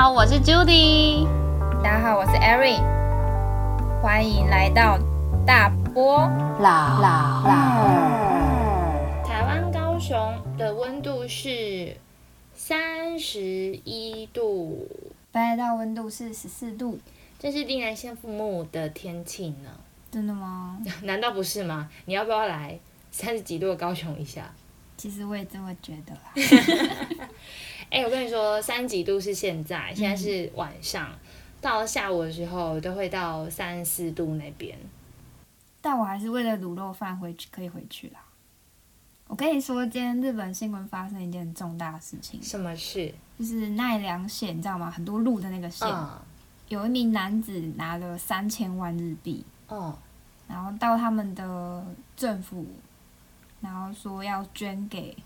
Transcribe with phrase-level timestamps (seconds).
[0.00, 1.26] 好，我是 Judy。
[1.82, 2.80] 大家好，我是 Erin。
[4.00, 4.96] 欢迎来到
[5.44, 6.18] 大波
[6.60, 9.24] 老老二。
[9.26, 10.16] 台湾高雄
[10.56, 11.96] 的温度是
[12.54, 13.40] 三十
[13.82, 14.86] 一度，
[15.32, 17.00] 北海道温度是十四度，
[17.40, 19.70] 真是令人羡慕的天气呢。
[20.12, 20.78] 真的吗？
[21.02, 21.88] 难道不是吗？
[22.04, 22.78] 你要不要来
[23.10, 24.48] 三十几度的高雄一下？
[24.96, 26.20] 其实我也这么觉得啦。
[27.90, 31.10] 哎、我跟你说，三十几度是现在，现在是晚上，
[31.60, 34.76] 到了下午的时候都会到三十四度那边。
[35.80, 38.20] 但我还是为了卤肉饭回去可以回去啦。
[39.26, 43.14] 我跟你说，今天日本新闻发生一件重大的事情，什么事？
[43.38, 44.90] 就是奈良县，你知道吗？
[44.90, 46.18] 很多路的那个县，嗯，
[46.68, 49.96] 有一名男子拿了三千万日币，哦，
[50.48, 52.66] 然后到他们的政府，
[53.60, 55.16] 然后说要捐给，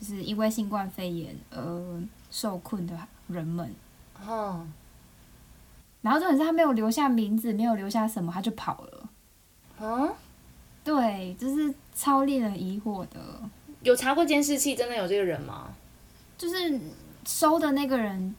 [0.00, 3.72] 就是因为新冠肺炎而受困的人们。
[4.26, 4.66] 哦，
[6.02, 9.08] 然后重点是他没有留下名字，没有留下什么，他就跑了。
[9.80, 10.12] 嗯，
[10.82, 13.18] 对，就是超令人疑惑的，
[13.82, 15.74] 有查过监视器，真的有这个人吗？
[16.36, 16.80] 就是
[17.26, 18.34] 收的那个人，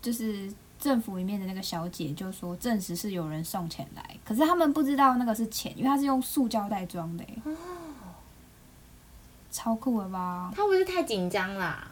[0.00, 7.38] 就是政府里面的那个小姐，就说证实是有人送钱来，可是他们不知道那个是钱，因为他是用塑胶袋装的耶。
[9.52, 10.50] 超酷了吧？
[10.56, 11.86] 他不是太紧张啦？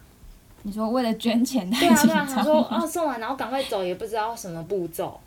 [0.63, 5.21] 你说为了捐钱对啊，太紧对啊，张他说了哦送完然后赶快走，也不知道什么步骤。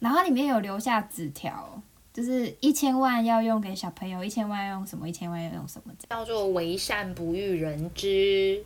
[0.00, 1.80] 然后里面有留下纸条，
[2.12, 5.92] 就是一千万要用给小朋友，一千万要用什么，一千万要用什么。
[6.10, 8.62] 叫做为善不欲人知。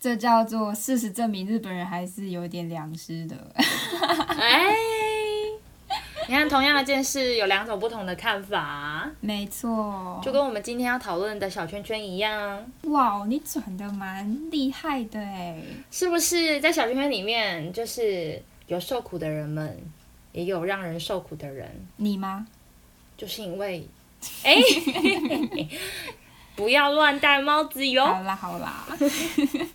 [0.00, 3.36] 这叫做事实证明日本人还是有点良知的。
[3.56, 4.74] 哎，
[6.28, 15.60] 你看，同样的件事有两种不同的看法，没错，就跟我们今天要讨论的小圈圈一样，哇，你转的蛮厉害的哎。
[15.90, 16.60] 是不是？
[16.60, 19.78] 在小圈圈里面，就是有受苦的人们，
[20.32, 22.46] 也有让人受苦的人，你吗？
[23.16, 23.86] 就是因为，
[24.42, 24.56] 哎，
[26.56, 28.06] 不要乱戴帽子哟。
[28.06, 28.86] 好啦好啦，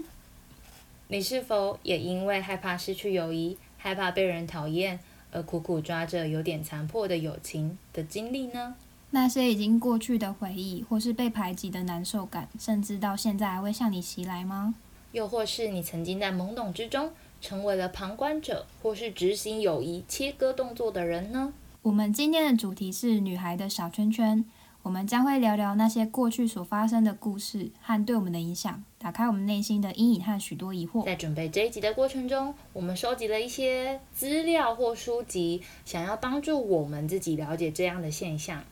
[1.09, 4.99] 你是否也因为害怕失去友谊，害怕被人讨厌，
[5.31, 8.75] 而苦苦抓着有点残破的友情的经历呢？
[9.11, 14.75] 那些已经过去的回忆，或是被排挤的难受感，甚至到现在还会向你袭来吗？
[15.11, 21.53] 又或是你曾经在懵懂之中成为了旁观者，或是执行友谊切割动作的人呢？
[21.81, 24.45] 我们今天的主题是女孩的小圈圈，
[24.89, 31.05] 我们将会聊聊那些过去所发生的故事和对我们的影响，打开我们内心的阴影和许多疑惑。
[31.05, 38.63] 在准备这一集的过程中，我们收集了一些资料或书籍，想要帮助我们自己了解这样的现象。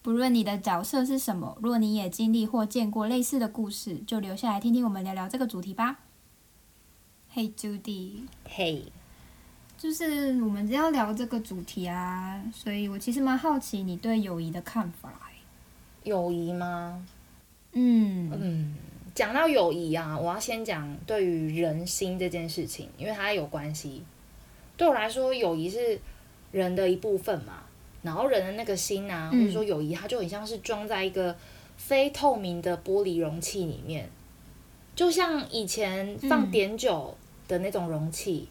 [0.00, 5.98] 不论你的角色是什么，若你也经历或见过类似的故事，就留下来听听我们聊聊这个主题吧。
[7.28, 8.84] 嘿、Judy，嘿、
[9.76, 15.31] 就是我们要聊这个主题啊，所以我其实蛮好奇你对友谊的看法欸。
[16.04, 17.06] 友谊吗？
[17.72, 18.74] 嗯嗯，
[19.14, 24.02] 讲到友谊啊，我要先讲对于人心这件事情，因为它有关系。
[24.76, 25.98] 对我来说，友谊是
[26.50, 27.62] 人的一部分嘛，
[28.02, 31.36] 然后人的那个心啊，或嗯者说友谊，它就很像是装在一个
[31.76, 34.10] 非透明的玻璃容器里面，
[34.94, 37.16] 就像以前放嗯碘酒
[37.48, 38.48] 的那种容器，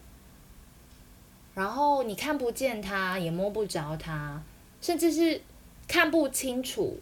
[1.54, 4.42] 然后你看不见它，也摸不着它，
[4.80, 5.40] 甚至是
[5.86, 6.98] 看不清楚。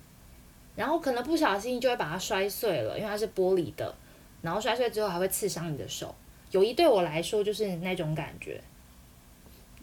[0.76, 3.94] 然后可能不小心就会把它摔碎了，因为它是玻璃的，
[4.42, 6.14] 然后摔碎之后还会刺伤你的手。
[6.53, 8.60] 友谊对我来说就是那种感觉，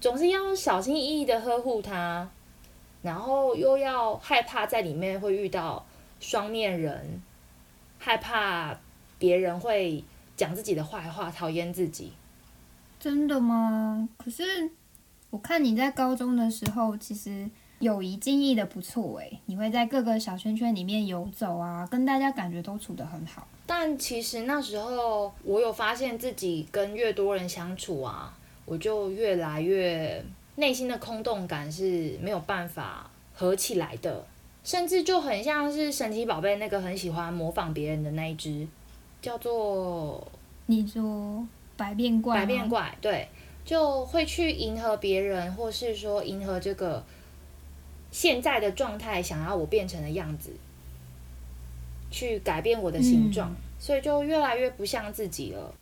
[0.01, 2.27] 总是要小心翼翼的呵护它，
[3.01, 5.85] 然后又要害怕在里面会遇到
[6.19, 7.21] 双面人，
[7.99, 8.77] 害怕
[9.17, 10.03] 别人会
[10.35, 12.11] 讲自己的坏话，讨厌自己。
[12.99, 14.09] 真的吗？
[14.17, 14.71] 可是
[15.29, 17.49] 我看你在高中的时候，其实
[17.79, 23.47] 友谊经营的不错诶，你会在各个小圈圈里面游走啊，跟大家感觉都处得很好。
[23.65, 28.35] 但其实那时候我有发现自己跟越多人相处啊，
[28.65, 30.23] 我就越来越
[30.55, 34.25] 内心的空洞感是没有办法合起来的，
[34.63, 38.67] 甚至就很像是神奇宝贝那个很喜欢模仿别人的那一只，
[39.21, 40.27] 叫做
[40.65, 41.45] 你说
[41.75, 43.27] 百变怪，百变怪，对，
[43.63, 47.03] 就会去迎合别人，或是说迎合这个
[48.11, 50.51] 现在的状态，想要我变成的样子，
[52.09, 55.73] 去改变我的形状，嗯所以就越来越不像自己了。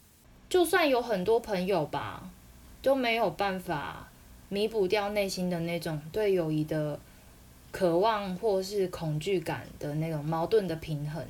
[0.49, 2.29] 就算有很多朋友吧，
[2.81, 4.07] 都没有办法
[4.49, 6.99] 弥补掉内心的那种对友谊的
[7.71, 11.25] 渴望或是恐惧感的那种矛盾的平衡。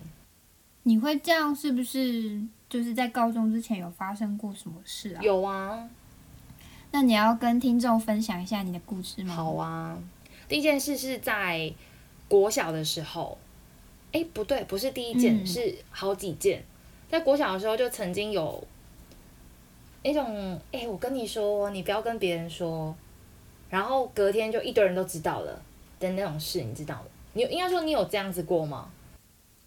[0.83, 2.41] 你会这样是不是？
[2.67, 5.21] 就是在高中之前有发生过什么事啊？
[5.21, 5.87] 有啊，
[6.91, 9.35] 那你要跟听众分享一下你的故事吗？
[9.35, 9.97] 好啊，
[10.47, 11.71] 第一件事是在
[12.27, 13.37] 国小的时候，
[14.11, 16.63] 哎，不对，不是第一件，嗯是好几件。
[17.09, 18.63] 在国小的时候就曾经有
[20.03, 22.95] 那种，哎，我跟你说，你不要跟别人说，
[23.69, 25.61] 然后隔天就一堆人都知道了
[25.99, 27.05] 的那种事，你知道吗？
[27.33, 28.89] 你应该说你有这样子过吗？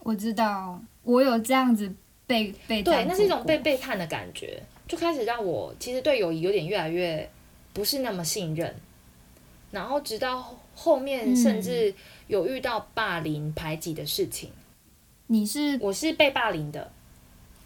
[0.01, 1.93] 我知道，我有这样子
[2.27, 7.29] 被被对，那是一种被背叛的感觉，就开始让我其实对友谊有点越来越
[7.73, 8.75] 不是那么信任，
[9.70, 11.94] 然后直到后后面嗯甚至
[12.26, 14.50] 有遇到霸凌排挤的事情，
[15.26, 16.91] 你是我是被霸凌的。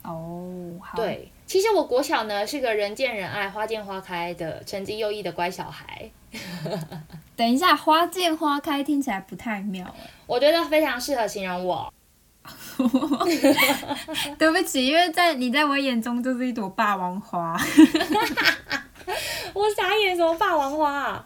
[0.02, 6.10] 哦，好，对，其实我国小呢是个人见人爱、花见花开的成绩优异的乖小孩，
[7.36, 10.10] 等一下，花见花开听起来不太妙哎。
[10.26, 11.92] 我觉得非常适合形容我。
[14.36, 17.56] 对不起，因为在你在我眼中就是一朵霸王花，
[19.54, 21.24] 我傻眼，什么霸王花啊？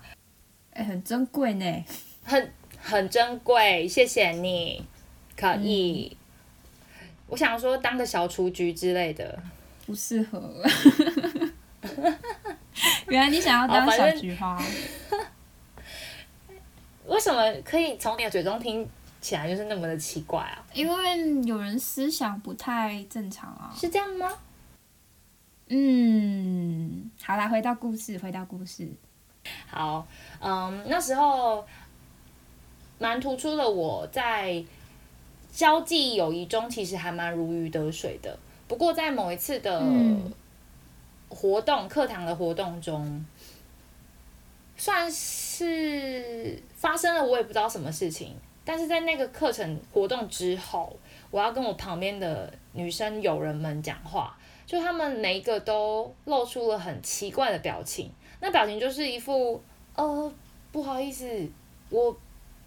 [0.77, 1.85] 哎，很珍贵呢。
[2.23, 4.85] 很很珍贵，谢谢你，
[5.35, 6.17] 可以。
[7.29, 9.43] 我想说当个小雏菊之类的，
[9.87, 10.63] 不适合。
[13.09, 14.63] 原来你想要当小菊花，
[17.07, 18.87] 为什么可以从你的嘴中听
[19.21, 20.63] 起来就是那么的奇怪啊？
[20.75, 23.73] 因为有人思想不太正常啊。
[23.75, 24.31] 是这样吗？
[25.69, 28.89] 嗯，好啦，回到故事，回到故事。
[29.69, 30.07] 好，
[30.41, 31.67] 嗯，那时候
[32.99, 34.65] 蛮突出的我在
[35.53, 38.39] 交际友谊中，其实还蛮如鱼得水的。
[38.69, 40.33] 不过在某一次的嗯
[41.29, 43.25] 活动，课堂的活动中，
[44.77, 48.35] 算是发生了我也不知道什么事情。
[48.65, 50.99] 但是在那个课程活动之后，
[51.31, 58.11] 我要跟我旁边的女生友人们讲话，就他们每一个都露出了很奇怪的表情，
[58.41, 59.63] 那表情就是一副
[59.95, 60.33] 呃
[60.71, 61.49] 不好意思，
[61.91, 62.17] 我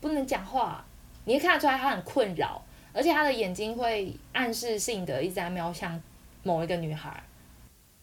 [0.01, 0.83] 不能讲话。
[1.25, 2.61] 你会看得出来他很困扰，
[2.91, 6.01] 而且他的眼睛会暗示性的一直在瞄向
[6.41, 7.23] 某一个女孩。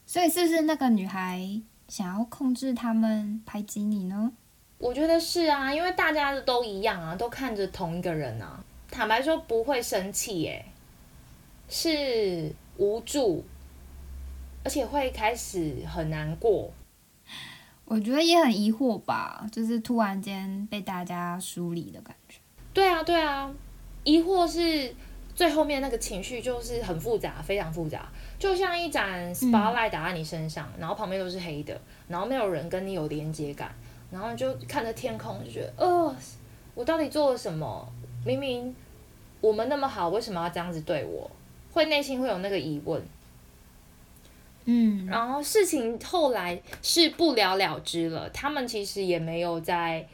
[0.05, 4.33] 所以是不是那个女孩想要控制他们排挤你呢？
[4.79, 8.63] 我觉得是啊，因为大家都一样啊，都看着同一个人啊。
[8.89, 10.65] 坦白说，不会生气耶，
[11.69, 13.45] 是无助，
[14.63, 16.71] 而且会开始很难过。
[17.87, 22.39] 我觉得也很疑惑吧，就是突然间被大家疏离的感觉。
[22.75, 23.51] 对啊，对啊，
[24.05, 24.95] 疑惑是
[25.35, 33.73] 最后面那个情绪就是很复杂，非常复杂，就像一盏 spotlight 打在你身上，然后旁边都是黑的，然后没有人跟你有连接感，
[34.11, 36.17] 然后就看着天空，就觉得，呃，
[36.75, 37.89] 我到底做了什么？
[38.25, 38.75] 明明
[39.41, 41.31] 我们那么好，为什么要这样子对我？
[41.73, 43.01] 会内心会有那个疑问。
[44.67, 50.07] 嗯，然后事情后来是不了了之了，他们其实也没有再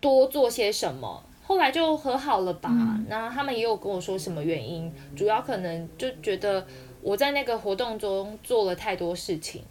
[0.00, 2.70] 多做些什么，后来就和好了吧。
[2.70, 3.06] 嗯。
[3.08, 6.66] 那他们也有跟我说什么原因，主要可能就觉得
[7.00, 9.62] 我在那个活动中做了太多事情，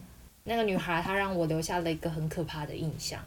[0.45, 3.19] 那个女孩她让我留下了一个很可怕的印象，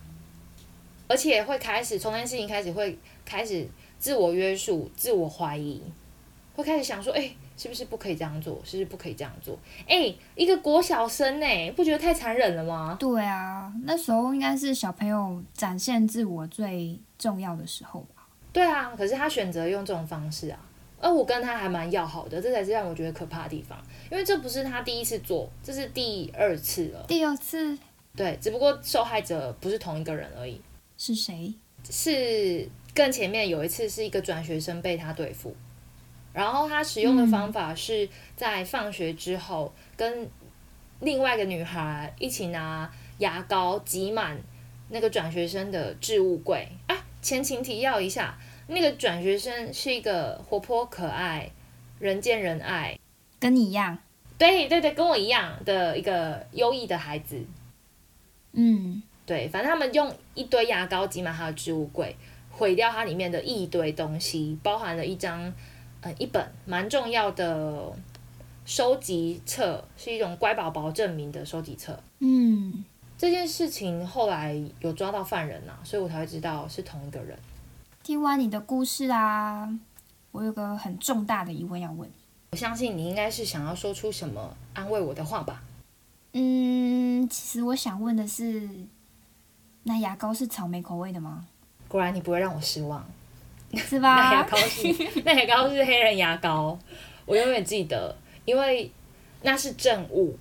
[1.06, 3.64] 而且会开始从那件事情开始会开始
[4.00, 5.80] 自我约束、自我怀疑，
[6.56, 8.58] 会开始想说，哎、是不是不可以这样做？
[8.64, 9.58] 是不是不可以这样做？
[9.86, 12.96] 哎、一个国小生呢、不觉得太残忍了吗？
[12.98, 18.26] 对啊，那时候应该是小朋友展现自我最重要的时候吧。
[18.50, 20.58] 对啊，可是他选择用这种方式啊，
[20.98, 23.78] 而我跟他还蛮要好的，这才是让我觉得可怕的地方。
[24.10, 27.04] 因为这不是他第一次做，这是第二次了。
[27.06, 27.76] 第二次
[28.16, 30.58] 对，只不过受害者不是同一个人而已，
[30.96, 31.52] 是谁？
[31.88, 35.54] 是更前面有一次是一个转学生被他对付，
[36.32, 40.28] 然后他使用的方法是在放学之后跟
[41.00, 44.38] 另外一个女孩一起拿牙膏挤满
[44.90, 46.96] 那个转学生的置物柜啊。
[47.22, 51.50] 前情提要一下，那个转学生是一个活泼可爱、
[51.98, 52.98] 人见人爱，
[53.38, 53.98] 跟你一样。
[54.38, 57.44] 对对对，跟我一样的一个优异的孩子。
[58.52, 62.16] 嗯，对，反正他们用一堆牙膏挤满他的置物柜，
[62.50, 65.52] 毁掉它里面的一堆东西，包含了一张
[66.02, 67.92] 呃一本蛮重要的
[68.64, 71.98] 收集册，是一种乖宝宝证明的收集册。
[72.20, 72.84] 嗯，
[73.18, 77.38] 这件事情后来有抓到犯人呐、所以我才会知道是同一个人。
[78.02, 79.68] 听完你的故事啊，
[80.32, 82.12] 我有个很重大的疑问要问你。
[82.52, 85.62] 我相信你应该是想要说出什么安慰我的话吧？
[86.32, 88.68] 嗯，其实我想问的是，
[89.82, 91.46] 那牙膏是草莓口味的吗？
[91.88, 93.04] 果然你不会让我失望。
[93.76, 94.48] 是吧那牙吧？
[94.50, 96.78] 膏 是那牙膏是黑人牙膏，
[97.26, 98.90] 我永远记得，因为
[99.42, 100.36] 那是证物。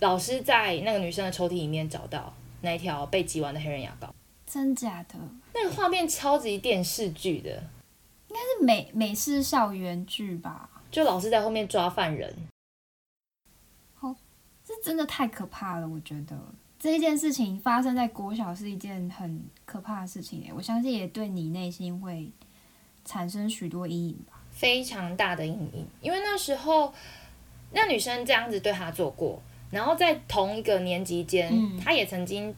[0.00, 4.12] 老师在那个女生的抽屉里面找到，那一条被挤完的黑人牙膏，
[4.46, 5.14] 真假的？
[5.54, 7.50] 那个画面超级电视剧的，
[8.28, 10.68] 应该是美美式校园剧吧？
[10.90, 12.34] 就老师在后面抓犯人，
[13.94, 14.14] 好
[14.64, 16.36] 这真的太可怕了，我觉得
[16.78, 22.30] 这一件事情发生在国小是一件很可怕的事情诶，我相信也对你内心会
[23.04, 24.40] 产生许多阴影吧。
[24.50, 26.94] 非常大的阴影，因为那时候
[27.72, 32.54] 那女生这样子对他做过，然后在同一个年级间，嗯他也曾经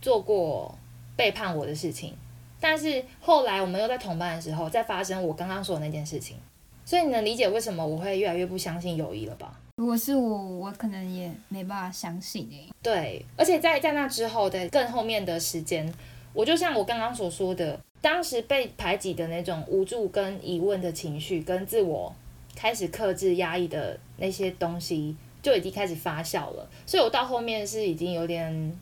[0.00, 0.72] 做过
[1.16, 2.16] 背叛我的事情，
[2.60, 6.36] 但是后来我们又在同班的时候，再发生我刚刚说的那件事情，
[6.84, 9.58] 所以你能理解为什么我会越来越不相信友谊了吧？
[9.78, 12.68] 如果是我，我可能也没办法相信欸诶。
[12.80, 15.92] 对，而且在在那之后的更后面的时间，
[16.32, 22.14] 我就像我刚刚所说的，当时被排挤的那种无助跟疑问的情绪，跟自我
[22.56, 26.68] 开始克制压抑的那些东西，就已经开始发酵了。
[26.86, 28.80] 所以我到后面是已经有点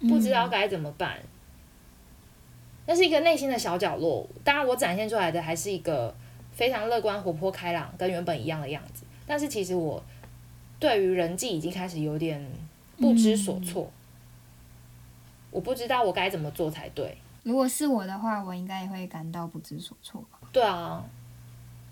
[0.00, 1.18] 不知道该怎么办。
[2.86, 6.12] 那是一个内心的小角落，当然我展现出来的还是一个
[6.52, 9.04] 非常乐观、活泼、开朗，跟原本一样的样子。
[9.26, 10.02] 但是其实我
[10.80, 12.44] 对于人际已经开始有点
[12.98, 13.88] 不知所措，
[15.52, 17.16] 我不知道我该怎么做才对。
[17.44, 20.38] 如果是我的话，我应该也会感到不知所措吧。
[20.50, 21.04] 对啊，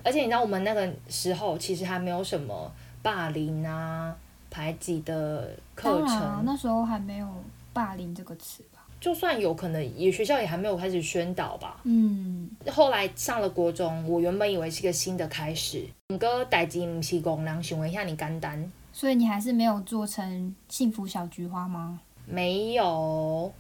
[0.03, 4.15] 而且你知道我们那个时候其实还没有什么霸凌啊、
[4.51, 7.29] 排挤的课程，那时候还没有
[7.73, 8.87] “霸凌”这个词吧。
[9.01, 11.81] 就算有可能，也学校也还没有开始宣导吧。
[11.85, 21.99] 嗯，后来上了国中，我原本以为是一个新的开始，唔过代志唔是讲人想一下你简单，所以你还是没有做成幸福小菊花吗？
[22.31, 23.53] 没有，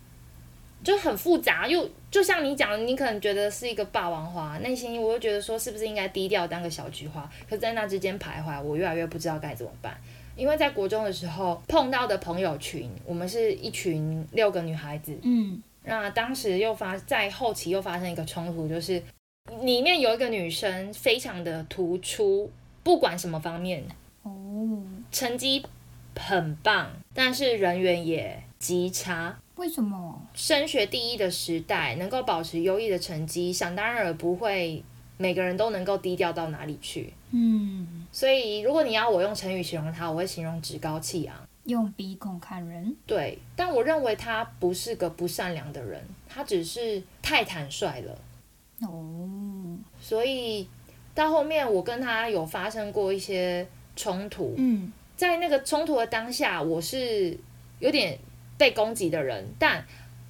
[0.84, 9.96] 就很复杂，又就像你讲的，你可能觉得是一个霸王花，内心我又觉得说是不是应该低调当个小菊花，可是在那之间徘徊，我越来越不知道该怎么办。
[10.36, 19.02] 因为在国中的时候碰到的朋友群，我们是一群六个女孩子，嗯，那当时又发在后期又发生一个冲突，就是
[19.60, 22.50] 里面有一个女生非常的突出，
[22.82, 23.84] 不管什么方面，
[24.22, 25.62] 哦，成绩
[26.16, 29.36] 很棒，但是人缘也极差。
[29.56, 30.22] 为什么？
[30.34, 34.82] 升学第一的时代，能够保持优异的成绩，想当然而不会
[35.18, 37.12] 每个人都能够低调到哪里去。
[37.32, 41.34] 嗯，所以，如果你要我用成语形容他，我会形容趾高气昂。
[41.64, 42.96] 用鼻孔看人。
[43.06, 48.18] 对，但我认为他不是个不善良的人，他只是太坦率了。
[48.82, 50.66] 哦，所以
[51.14, 54.54] 到后面，我跟他有发生过一些冲突。
[54.56, 57.38] 嗯，在那个冲突的当下，我是
[57.78, 58.18] 有点
[58.60, 59.82] 被攻击的人，但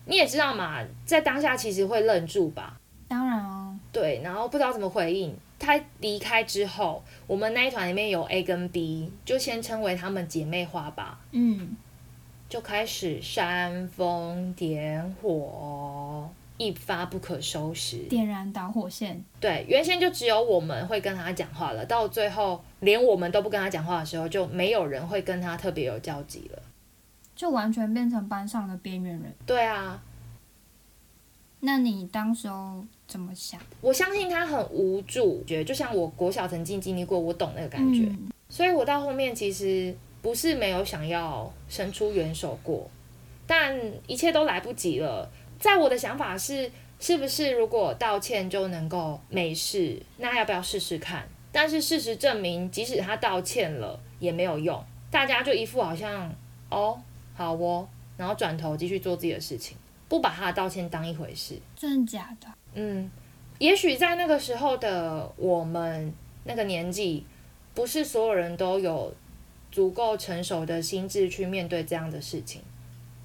[0.05, 2.79] 你也知道嘛，在当下其实会愣住吧。
[3.09, 5.37] 当然哦，对，然后不知道怎么回应。
[5.59, 11.77] 他离开之后，我们那一团里面有 A 跟 B，就先称为他们姐妹花吧，嗯，
[12.49, 17.97] 就开始煽风点火，一发不可收拾。
[18.05, 19.25] 点燃导火线。
[19.41, 26.63] 对，原先就只有我们会跟他讲话了，到最后连我们都不跟他讲话的时候，就没有人会跟他特别有交集了。
[27.41, 29.35] 就完全变成班上的边缘人。
[29.47, 29.99] 对啊，
[31.61, 33.59] 那你当时候怎么想？
[33.81, 38.03] 我相信他很无助，觉得就像我国小曾经经历过，我懂那个感觉。
[38.03, 42.91] 嗯所以我到后面其实不是没有想要伸出援手过，
[43.47, 43.75] 但
[44.07, 45.27] 一切都来不及了。
[45.59, 50.03] 在我的想法是，是不是如果道歉就能够没事？
[50.19, 51.27] 那要不要试试看？
[51.51, 56.31] 但是事实证明，即使他道歉了也没有用，大家就一副好像
[56.69, 57.01] 哦
[57.41, 59.75] 好哦，然后转头继续做自己的事情，
[60.11, 61.59] 不把他的道歉当一回事。
[61.75, 62.47] 真的假的？
[62.75, 63.11] 嗯，
[63.59, 66.13] 也许在那个时候的我们
[66.45, 67.25] 那个年纪，
[67.73, 69.15] 不是所有人都有
[69.73, 72.61] 足够成熟的心智去面对这样的事情。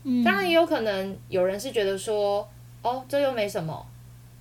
[0.03, 2.49] 嗯，当然，也有可能有人是觉得说，
[2.83, 3.85] 哦，这又没什么，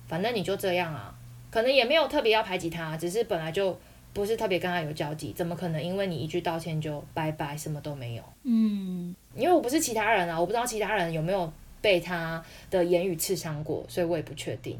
[0.07, 1.13] 反正你就这样啊，
[1.51, 3.77] 可能也没有特别要排挤他，只是本来就
[4.15, 8.23] 不是特别跟他有交集，怎么可能因为你一句道歉就拜拜，什么都没有？
[8.43, 12.41] 嗯，因为我不是其他人啊，我不知道其他人有没有被他
[12.71, 14.79] 的言语刺伤过，所以我也不确定。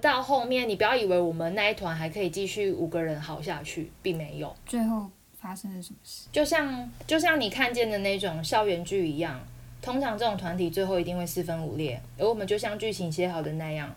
[0.00, 4.56] 到后面，你不要以为我们那一团还可以继续五个人好下去，并没有。
[4.64, 6.26] 最后发生了什么事？
[6.32, 9.38] 就像就像你看见的那种校园剧一样，
[9.82, 13.94] 通常这种团体最后一定会四分五裂，而我们就像剧情写好的那样，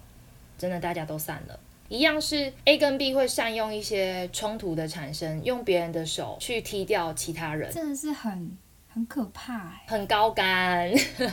[0.57, 1.57] 真的大家都散了。
[1.87, 7.71] 一样是 A 跟 B 会善用一些冲突的产生，用别人的手去踢掉其他人。
[7.71, 8.57] 真的是很
[8.91, 10.89] 很可怕哎、很高干。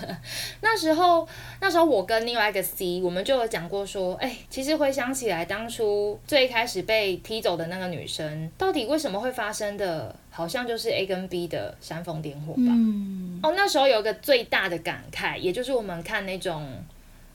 [0.61, 1.27] 那时候，
[1.61, 10.15] 那时候我跟另外一个 C，我们就有讲过说，哎、其实回想起来，当初最开始被踢走的那个女生，到底为什么会发生的？
[10.35, 12.63] 好像就是 A 跟 B 的煽风点火吧。
[12.69, 16.67] 嗯，哦，那时候有一个最大的感慨，也就是我们看那种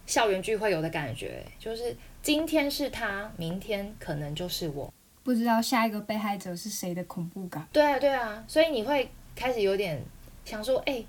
[0.07, 1.95] 校园聚会有的感觉，就是
[2.27, 4.93] 今天是他，明天可能就是我。
[5.23, 7.65] 不知道下一个被害者是谁的恐怖感。
[7.71, 10.03] 对啊，对啊，所以你会开始有点
[10.43, 11.01] 想说，哎、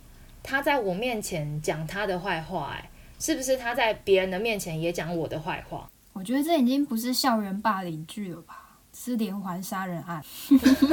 [0.44, 5.90] 他在我面前讲他的坏话、哎，是不是他在别人的面前也讲我的坏话？
[6.12, 10.22] 我觉得这已经不是校园霸凌剧了吧，是连环杀人案。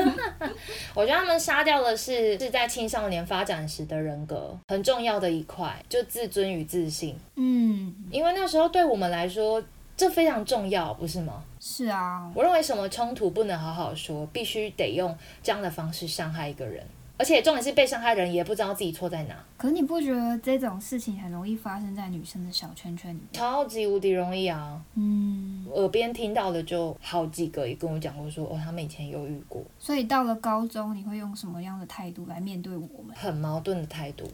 [0.95, 9.63] 我觉得他们杀掉的是是在青少年发展时的人格很重要的一块，就自尊与自信，嗯，因为那时候对我们来说。
[9.97, 11.43] 这非常重要，不是吗？
[11.59, 16.85] 是啊，我认为什么冲突不能好好说，必须得用这样的方式伤害一个人，
[17.17, 23.27] 而且重点是被伤害人也不知道自己错在哪，可是你不觉得这种事情很容易发生在女生的小圈圈里面？
[23.31, 24.81] 超级无敌容易啊！
[24.95, 33.15] 嗯，耳边听到的就好几个也跟我讲过说，哦，他们以前有遇过所以到了高中，你会用什么样的态度来面对我们？
[33.15, 34.29] 很矛盾的态度。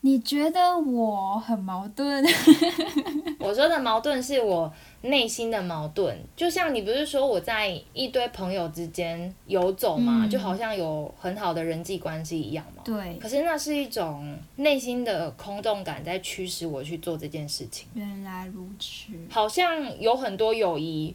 [0.00, 2.22] 你觉得我很矛盾？
[3.40, 4.70] 我说的矛盾是我
[5.04, 12.82] 内心的矛盾，就像你不是说我在一堆朋友之间游走嘛，嗯就好像有很好的人际关系一样嘛。
[12.82, 19.12] 对，可是那是一种内心的空洞感在驱使我去做这件事情，原来如此。
[19.28, 21.14] 好像有很多友谊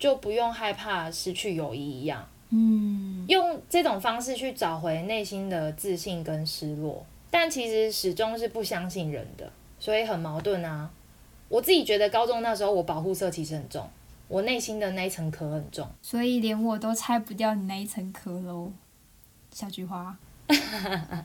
[0.00, 10.90] 就不用害怕失去友谊一样，嗯，用这种方式去找回内心的自信跟失落，但其实始终是不相信人的，所以很矛盾啊。
[11.48, 13.88] 我自己觉得高中那时候我保护色其实很重，
[14.28, 15.88] 我内心的那一层壳很重。
[16.02, 18.70] 所以连我都拆不掉你那一层壳喽，
[19.50, 20.16] 小菊花。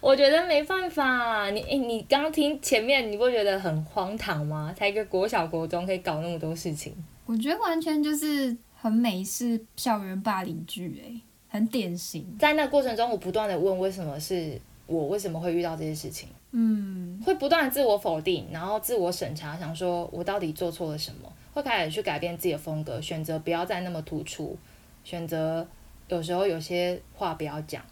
[0.00, 4.74] 我觉得没办法，你诶你刚听前面你不觉得很荒唐吗？
[4.76, 6.92] 才一个国小国中可以搞那么多事情，
[7.24, 12.36] 我觉得完全就是很美式校园霸凌剧，诶，很典型。
[12.36, 24.56] 在那个过程中，我不断的问为什么是我，为什么会遇到这些事情，嗯，会不断自我否定，然后自我审查，想说我到底做错了什么，会开始去改变自己的风格，选择不要再那么突出，
[25.04, 25.66] 选择
[26.08, 27.82] 有时候有些话不要讲。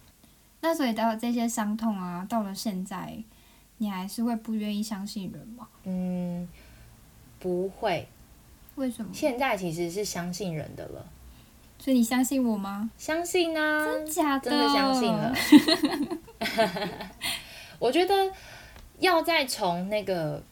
[0.61, 3.17] 那所以到了这些伤痛啊，到了现在，
[3.79, 5.67] 你还是会不愿意相信人吗？
[5.85, 6.47] 嗯，
[7.39, 8.07] 不会，
[8.75, 9.11] 为什么？
[9.15, 11.07] 现在其实是相信人的了，
[11.79, 12.91] 所以你相信我吗？
[12.99, 14.51] 相信啊，真假的？
[14.51, 15.35] 真的相信了。
[17.79, 18.33] 我觉得
[18.99, 20.43] 要再从那个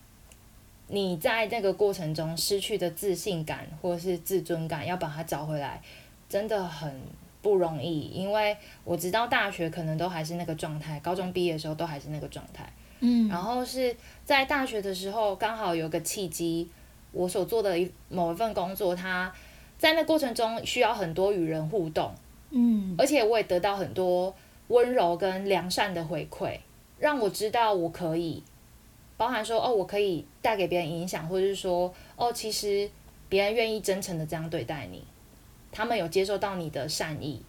[0.88, 5.81] 你在那个过程中失去的自信感或者是自尊感，要把它找回来，
[6.29, 7.01] 真的很
[7.42, 8.01] 不容易。
[8.09, 12.70] 因为我直到大学可能都还是那个状态，高中毕业的时候都还是那个状态。
[13.01, 16.68] 嗯，然后是在大学的时候，刚好有个契机，
[17.12, 19.33] 我所做的一某一份工作，它
[19.79, 22.12] 在那过程中需要很多与人互动。
[22.51, 24.35] 嗯，而且我也得到很多
[24.68, 26.59] 温柔跟良善的回馈，
[26.98, 28.42] 让我知道我可以，
[29.16, 32.90] 包含说哦，我可以带给别人影响，或者是说哦，其实
[33.28, 35.02] 别人愿意真诚的这样对待你，
[35.72, 37.42] 他们有接受到你的善意，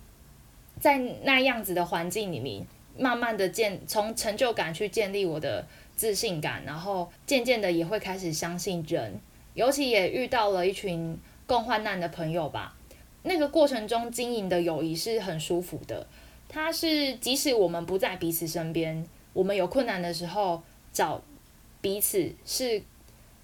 [0.79, 2.65] 在那样子的环境里面，
[2.97, 9.19] 慢慢的建从成就感去建立我的自信感，然后渐渐的也会开始相信人，
[9.53, 12.75] 尤其也遇到了一群共患难的朋友吧。
[13.23, 16.08] 那个过程中经营的友谊是很舒服的，
[16.49, 21.21] 它是即使我们不在彼此身边，我们有困难的时候找
[21.79, 22.81] 彼此是，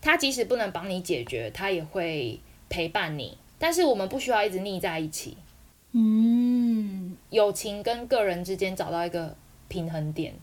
[0.01, 5.37] 他即使不能帮你解决，他也会陪伴你，但是我们不需要一直腻在一起，
[5.91, 9.35] 嗯，友情跟个人之间找到一个
[9.67, 10.33] 平衡点。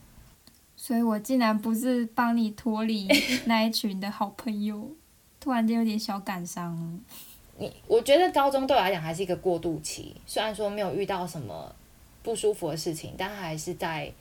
[0.75, 3.07] 所以我竟然不是帮你脱离
[3.45, 4.89] 那一群的好朋友，
[5.39, 7.01] 突然间有点小感伤。
[7.57, 11.73] 你我觉得高中对我来讲还是一个过渡期，虽然说没有遇到什么
[12.23, 14.11] 不舒服的事情，但还是在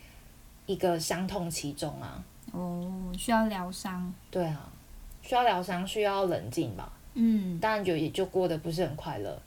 [0.66, 2.22] 一个伤痛其中啊。
[2.50, 4.12] 哦，需要疗伤。
[4.30, 4.68] 对啊，
[5.22, 6.92] 需要疗伤，需要冷静吧。
[7.14, 9.40] 嗯，当然就也就过得不是很快乐。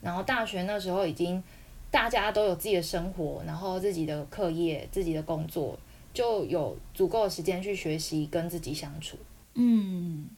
[0.00, 1.42] 然后大学那时候已经
[1.90, 5.78] 大家都有自己的生活，然后自己的课业、自己的工作，
[6.14, 9.18] 就有足够的时间去学习跟自己相处。
[9.54, 10.28] 嗯，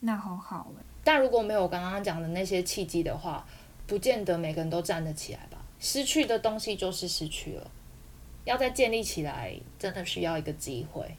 [0.00, 0.82] 那很好哎。
[1.04, 3.46] 但如果没有我刚刚讲的那些契机的话，
[3.86, 5.53] 不见得每个人都站得起来吧。
[5.84, 7.70] 失去的东西就是失去了，
[8.46, 11.14] 要再建立起来，真的需要一个机会。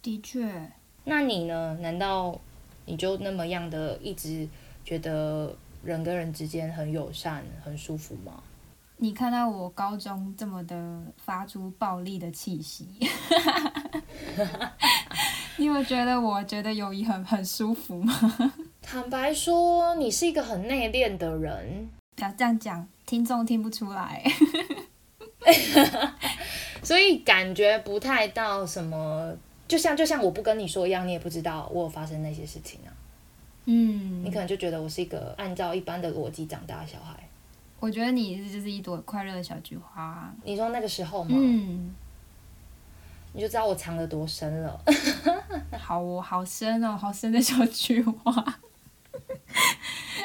[0.00, 0.72] 的确，
[1.04, 1.76] 那你呢？
[1.82, 2.40] 难道
[2.86, 4.48] 你就那么样的一直
[4.82, 8.42] 觉得人跟人之间很友善、很舒服吗？
[8.96, 12.88] 你看到我高中这么的发出暴力的气息，
[15.58, 18.14] 你有觉得我觉得友谊很很舒服吗？
[18.80, 24.22] 坦白说，你是一个很内敛的人，不要这样讲，听众听不出来。
[26.84, 29.34] 所以感觉不太到什么，
[29.66, 32.92] 就像就像我不跟你说一样，你也不知道我有发生那些事情啊。
[33.64, 37.18] 嗯，你可能就觉得我是一个按照一般的逻辑长大的小孩。
[37.78, 40.30] 我觉得你就是一朵快乐的小菊花。
[40.44, 41.90] 你说那个时候吗，嗯，
[43.32, 44.84] 你就知道我藏得多深了。
[45.78, 48.60] 好哦，好深哦，好深的小菊花。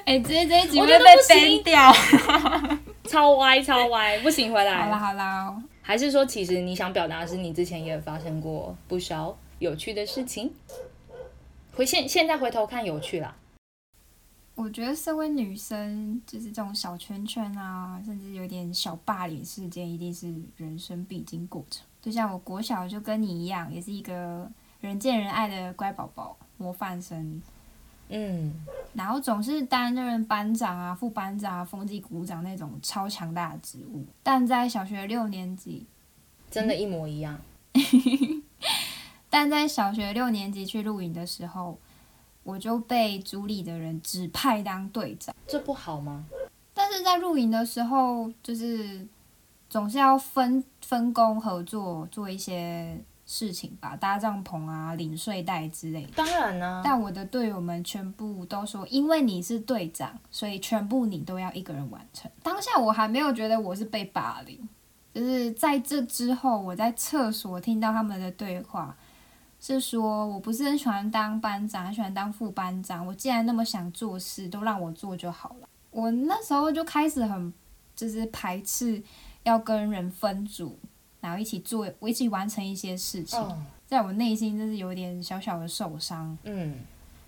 [0.06, 2.80] 哎、这这一集会被我觉得不 ban 行掉。
[3.10, 4.84] 超歪，超歪，不行，回来。
[4.84, 10.52] 好啦好啦，还是说，其实你想表达的是，你之前也发生过不少有趣的事情？
[11.76, 13.36] 回现现在回头看，有趣啦。
[14.54, 21.84] 我觉得身为女生，就是这种小圈圈啊，甚至有点小霸凌事件，一定是人生必经过程。
[22.02, 27.41] 就像我国小就跟你一样，也是一个人见人爱的乖宝宝，模范生。
[28.10, 28.54] 嗯，
[28.94, 35.86] 然后总是担任班长啊、副班长啊、风纪股长那种超强大的职务，但在小学六年级，
[36.52, 37.39] 真的，一模一样。
[39.30, 41.78] 但在小学六年级去露营的时候，
[42.44, 45.36] 我就被组里的人指派当队长。
[45.48, 46.26] 这不好吗？
[46.74, 49.06] 但是在露营的时候，就是
[49.70, 56.11] 总是要分分工合作做一些事情吧，搭帐篷啊、领睡袋之类的。
[56.15, 62.29] 当然呢、但我的队友们全部都说，因为你是队长，所以全部你都要一个人完成。
[62.43, 64.69] 当下我还没有觉得我是被霸凌，
[65.13, 68.95] 就是在这之后，我在厕所听到他们的对话，
[69.59, 73.07] 是说我不是很喜欢当班长，很喜欢当副班长。
[73.07, 75.67] 我既然那么想做事，都让我做就好了。
[75.89, 77.51] 我那时候就开始很
[77.95, 79.01] 就是排斥
[79.43, 80.77] 要跟人分组，
[81.25, 83.39] 然后一起做，我一起完成一些事情。
[83.39, 83.57] 哦，
[83.88, 86.38] 在我内心就是有点小小的受伤。
[86.43, 86.75] 嗯，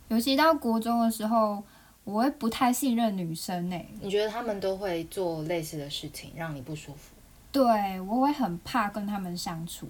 [0.10, 1.64] 尤其到国中的时候，
[2.04, 7.16] 我会不太信任女生诶、你觉得他们都会做类似的事情，让你不舒服？
[7.52, 9.88] 对我会很怕跟他们相处，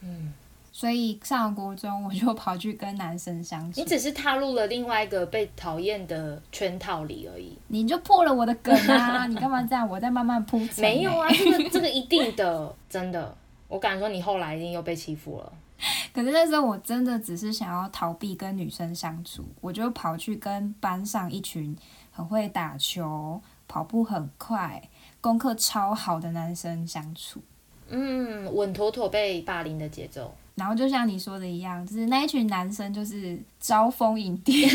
[0.00, 0.32] 嗯，
[0.78, 3.86] 所以上了国中我就跑去跟男生相处你。
[3.86, 7.56] 只是踏入了另外一个被讨厌的圈套里而已。
[7.68, 9.24] 你就破了我的梗啊！
[9.26, 9.88] 你干嘛这样？
[9.88, 13.34] 我在慢慢铺陈、没有啊，，这个这个一定的，真的，
[13.68, 15.50] 我敢说你后来一定又被欺负了。
[16.12, 21.74] 可是那时候我真的只是想要逃避跟女生相处，我就跑去跟班上一群
[22.10, 24.82] 很会打球、跑步很快、
[25.22, 27.40] 功课超好的男生相处。
[27.88, 30.34] 嗯，稳妥妥被霸凌的节奏。
[30.56, 34.68] 然后就像你说的一样，就是那一群男生就是招蜂引蝶，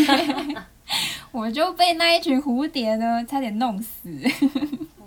[1.31, 4.09] 我就被那一群蝴蝶呢差点弄死。
[4.99, 5.05] 哇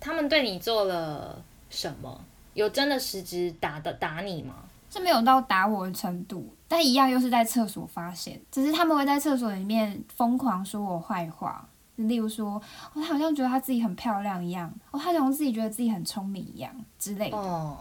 [0.00, 2.20] 他们对你做了什么？
[2.54, 4.54] 有真的实质打的打你吗？
[4.88, 12.62] 是没有到打我的程度，但一样又是在厕所发现，只是他们会在厕所里面疯狂说我坏话，例如说，哦，
[12.94, 17.76] 他好像觉得他自己很漂亮一样，哦，他好像自己觉得自己很聪明一样之类的，哦，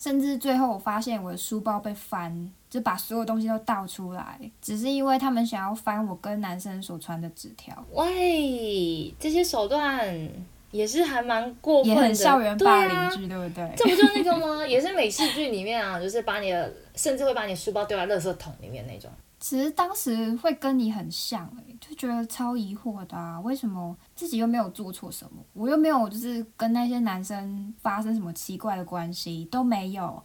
[0.00, 7.76] 甚至最后我发现我的书包被翻，就把所有东西都倒出来，只是因为他们想要翻我跟男生所传的纸条。
[7.92, 10.08] 喂，这些手段
[10.70, 13.70] 也是还蛮过分的，也很校园霸凌剧，对不对？
[13.76, 14.64] 这不就是那个吗？
[14.66, 19.10] 也是美式剧里面啊，就是把你的，甚至会把你的书包丢在垃圾桶里面那种。
[19.40, 30.22] 其实当时会跟你很像、欸，就觉得超疑惑的啊，为什么自己又没有做错什么，我又没有就是跟那些男生发生什么奇怪的关系都没有，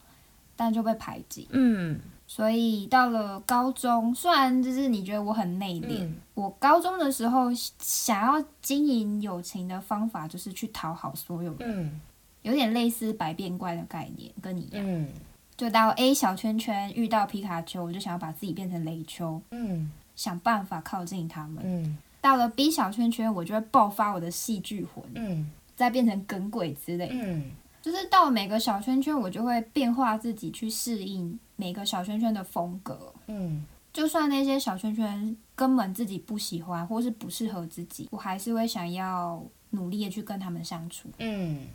[0.55, 1.47] 但就被排挤。
[1.51, 7.49] 嗯所以到了高中，虽然就是你觉得我很内敛，嗯我高中的时候
[7.79, 12.01] 想要经营友情的方法就是去讨好所有人，嗯
[12.41, 14.83] 有点类似百变怪的概念，跟你一样。
[14.85, 15.07] 嗯
[15.57, 21.63] 就到 A 小圈圈遇到皮卡丘，我就想要把自己变成雷丘，嗯想办法靠近他们。
[21.65, 27.09] 嗯到了 B 小圈圈，我就会爆发我的戏剧魂，嗯再变成梗鬼之类。
[27.11, 33.13] 嗯就是到了每个小圈圈，我就会变化自己去适应每个小圈圈的风格。
[33.27, 41.07] 嗯就算那些小圈圈根本自己不喜欢，或是不适合自己，我还是会想要努力的去跟他们相处。
[41.19, 41.65] 嗯。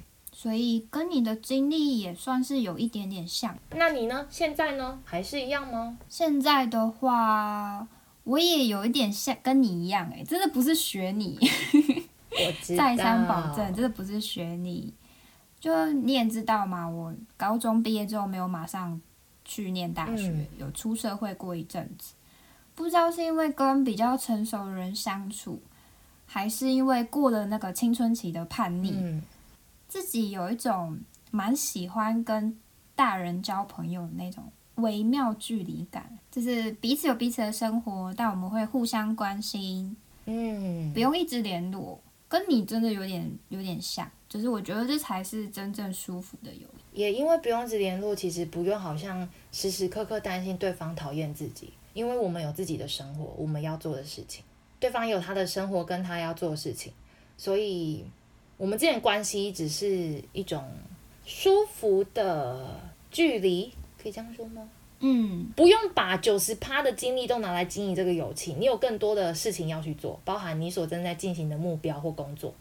[0.41, 3.55] 所以跟你的经历也算是有一点点像。
[3.73, 4.27] 那你呢？
[4.31, 4.99] 现在呢？
[5.05, 5.99] 还是一样吗？
[6.09, 7.87] 现在的话，
[8.25, 12.53] 我也有一点像跟你一样、欸，真的不是学你，我。
[12.75, 14.95] 再三保证，真的不是学你。
[15.61, 18.99] 就你也知道嘛，我高中毕业之后没有马上
[19.45, 22.15] 去念大学，嗯有出社会过一阵子。
[22.75, 25.61] 不知道是因为跟比较成熟的人相处，
[26.25, 29.23] 还是因为过了那个青春期的叛逆，嗯
[29.91, 30.99] 自己有一种
[31.33, 32.57] 蛮喜欢跟
[32.95, 34.45] 大人交朋友的那种
[34.77, 42.01] 微妙距离感，就是彼此有彼此的生活，但我们会互相关心，嗯不，用一直联络。
[42.29, 47.01] 跟你真的有点有点像，就是我觉得这才是真正舒服的友谊。
[47.01, 54.45] 也因为不用一直联络，其实不用好像时时刻刻担心对方讨厌自己，因为我们有自己的生活，我们要做的事情，
[54.79, 56.93] 对方也有他的生活跟他要做的事情，
[57.37, 58.05] 所以
[58.61, 60.63] 我们之间的关系只是一种
[61.25, 62.79] 舒服的
[63.11, 64.69] 距离，可以这样说吗？
[64.99, 72.53] 嗯，不用把九十趴的精力都拿来经营这个友情，你有更多的事情要去做，包含你所正在进行的目标或工作。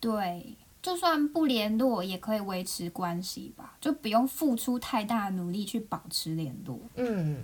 [0.00, 0.42] 对，
[0.82, 6.76] 就算不联络也可以维持关系吧，就不用付出太大的努力去保持联络。
[6.96, 7.38] 嗯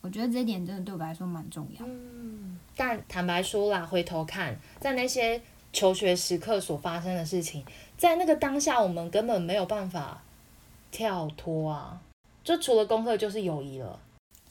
[0.00, 1.84] 我觉得这一点真的对我来说蛮重要。
[1.84, 7.64] 嗯，但坦白说啦，回头看，在那些求学时刻所发生的事情，
[7.96, 10.22] 在那个当下，我们根本没有办法
[10.90, 12.00] 跳脱啊。
[12.42, 13.98] 就除了功课就是友谊了。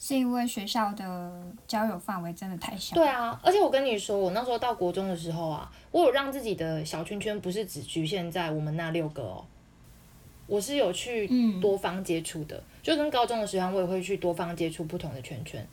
[0.00, 1.32] 是因为学校的
[1.66, 2.94] 交友范围真的太小。
[2.94, 9.44] 对啊，而且我跟你说，我那时候到国中的时候啊，我有让自己的小圈圈不是只局限在我们那六个哦，
[10.46, 15.66] 我是有去嗯多方接触的，就跟高中的时候，我也会去多方接触不同的圈圈，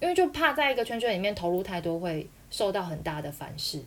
[0.00, 3.80] 因为就怕在一个圈圈里面投入太多，会受到很大的反噬。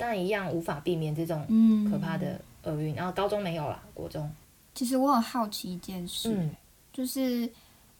[0.00, 2.94] 但一样无法避免这种嗯可怕的厄运。
[2.94, 4.28] 然后高中没有啦，国中，
[4.74, 6.50] 其实我很好奇一件事，嗯
[6.90, 7.48] 就是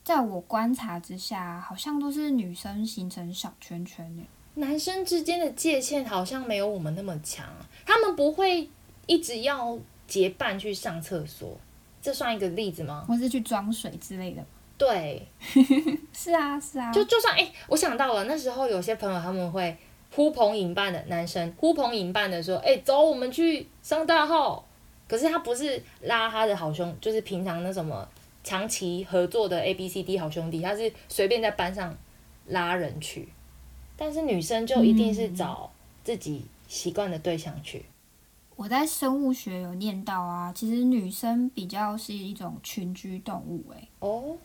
[0.02, 4.26] 在我观察之下，好像都是女生形成小圈圈。
[4.54, 7.46] 男生之间的界限好像没有我们那么强，
[7.84, 8.68] 他们不会
[9.06, 11.56] 一直要结伴去上厕所，
[12.02, 13.04] 这算一个例子吗？
[13.06, 14.42] 或是去装水之类的。
[14.76, 15.28] 对，
[16.12, 19.76] 是啊，是啊，就就算哎、我想到了，那时候有些朋友他们会
[20.14, 24.66] 呼朋引伴的男生呼朋引伴的说，哎、走，我们去上大号。
[25.08, 28.08] 可是他不是拉他的好兄，就是平常那什么
[28.44, 31.96] 长期合作的 A B C D 好兄弟，他是随便在班上
[32.46, 33.28] 拉人去。
[33.96, 35.70] 但是女生就一定是找
[36.04, 37.84] 自己习惯的对象去。
[38.54, 44.36] 我在生物学有念到啊，其实女生比较是一种群居动物，哎，哦，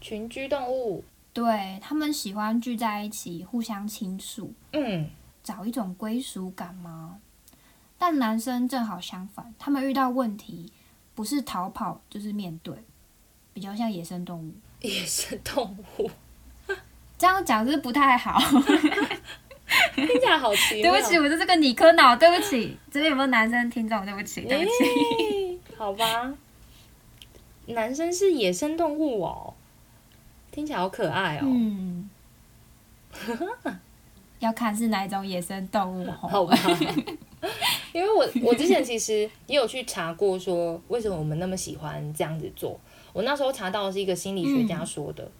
[0.00, 1.02] 群居动物，
[1.36, 5.10] 对他们喜欢聚在一起，互相倾诉，嗯，
[5.44, 7.18] 找一种归属感吗？
[7.98, 10.72] 但男生正好相反，他们遇到问题
[11.14, 12.74] 不是逃跑就是面对，
[13.52, 14.54] 比较像野生动物。
[14.80, 16.10] 野生动物，
[17.18, 18.38] 这样讲是不太好，
[19.94, 20.90] 听起来好奇妙。
[20.90, 22.78] 对不起，我就是个理科脑，对不起。
[22.90, 24.06] 这边有没有男生听众？
[24.06, 24.70] 对不起，对不起。
[25.52, 26.32] 耶好吧，
[27.66, 29.52] 男生是野生动物哦，
[30.56, 31.42] 听起来好可爱哦。
[31.44, 32.08] 嗯，
[34.38, 36.26] 要看是哪一种野生动物哦。
[36.26, 36.56] 好吧，
[37.92, 42.80] 因为我我之前其实也有去查过，说为什么我们那么喜欢这样子做。
[43.12, 45.30] 我那时候查到的是一个心理学家说的，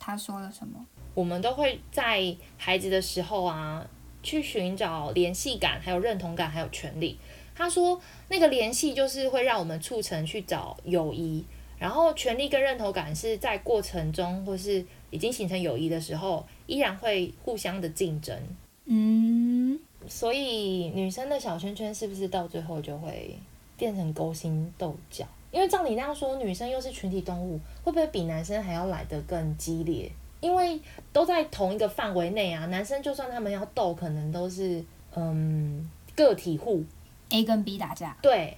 [0.00, 0.84] 他说了什么？
[1.14, 3.86] 我们都会在孩子的时候啊，
[4.24, 7.16] 去寻找联系感，还有认同感，还有权利。
[7.54, 11.44] 他说，那个联系就是会让我们促成去找友谊，
[11.78, 18.36] 然后权利跟认同感是在过程中或是已经形成友谊的时候，依然会互相的竞争。
[18.86, 23.38] 嗯，所以女生的小圈圈是不是到最后就会
[23.76, 25.26] 变成勾心斗角？
[25.50, 30.10] 因为照你那样说，女生又是群体动物，会不会比男生还要来得更激烈？
[30.40, 30.78] 因为
[31.12, 34.84] 都在同一个范围内啊，男生就算他们要斗，可能都是
[35.14, 36.84] 嗯个体户
[37.30, 38.56] ，A 跟 B 打架，对。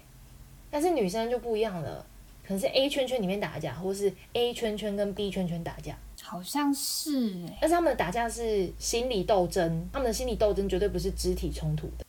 [0.69, 2.05] 但是女生就不一样了，
[2.47, 5.99] 可能是 A 圈圈里面打架，或是 A 圈圈跟 B 圈圈打架。
[6.23, 12.05] 好像是哎、但是他们的打架是心理斗争，他们的心理斗争绝对不是肢体冲突的。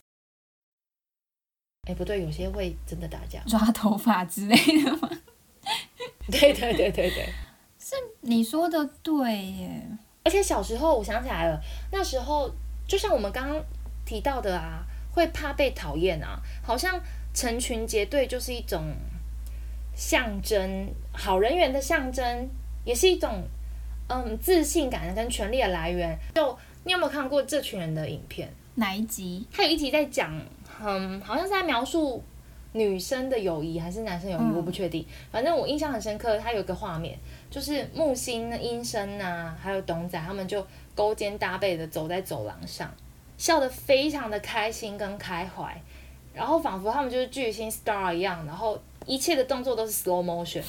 [1.87, 3.39] 哎，不对，有些会真的打架。
[3.47, 5.09] 抓头发之类的吗？
[6.31, 7.29] 对对对对对。
[7.79, 9.87] 是你说的对耶，
[10.23, 12.51] 而且小时候我想起来了，那时候
[12.87, 13.63] 就像我们刚刚
[14.05, 16.99] 提到的啊，会怕被讨厌啊，好像
[17.33, 18.83] 成群结队就是一种
[19.97, 22.47] 象征，好人缘的象征，
[22.85, 23.41] 也是一种
[24.07, 26.15] 嗯自信感跟权力的来源。
[26.35, 28.47] 就你有没有看过这群人的影片？
[28.75, 29.43] 哪一集？
[29.51, 30.31] 他有一集在讲，
[30.79, 32.23] 嗯，好像是在描述
[32.73, 35.03] 女生的友谊还是男生友谊，嗯我不确定。
[35.31, 37.17] 反正我印象很深刻，他有一个画面，
[37.49, 42.93] 就是木星、阴生啊，还有董仔他们就勾肩搭背的走在走廊上，
[43.35, 45.81] 笑得非常的开心跟开怀，
[46.35, 50.61] 然后仿佛他们就是巨星 star 一样，然后一切的动作都是 slow motion，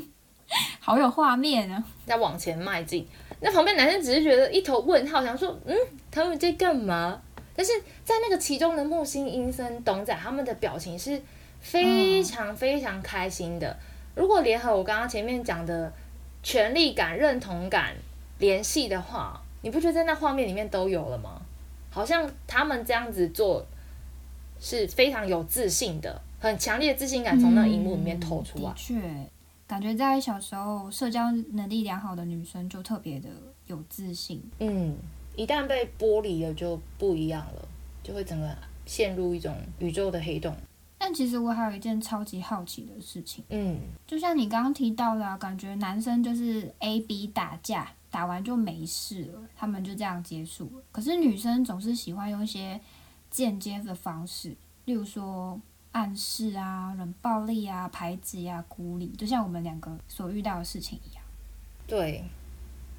[0.80, 1.84] 好有画面啊！
[2.06, 3.06] 在往前迈进。
[3.40, 5.76] 那旁边男生只是觉得一头问号，想说，嗯，
[6.10, 7.20] 他们在干嘛？
[7.54, 7.72] 但是
[8.04, 11.20] 在那个其中的木星、阴森、董仔他们的表情是
[11.60, 13.76] 非常非常开心的。
[14.14, 15.92] 如果联合我刚刚前面讲的
[16.42, 17.94] 权力感、认同感
[18.38, 21.42] 联系的话，你不觉得在那画面里面都有了吗？
[21.90, 23.66] 好像他们这样子做
[24.60, 28.70] 是非常有自信的，很强烈的自信感从那荧幕里面透出来。
[28.70, 29.30] 的确，
[29.66, 33.28] 感觉在小时候社交能力良好的女生就特别的
[33.66, 34.42] 有自信。
[34.60, 34.96] 嗯，
[35.34, 37.68] 一旦被剥离了就不一样了，
[38.02, 40.54] 就会整个陷入一种宇宙的黑洞。
[40.98, 50.82] 但其实我还有一件超级好奇的事情，嗯，就像你刚刚提到的、啊，感觉男生就是 A B 打架，打完就没事了，他们就这样结束了。
[50.90, 52.80] 可是女生总是喜欢用一些
[53.30, 55.60] 间接的方式，例如说
[55.96, 61.24] 暗示啊、冷暴力啊、排挤啊、孤立，就像我们两个所遇到的事情一样。
[61.86, 62.22] 对，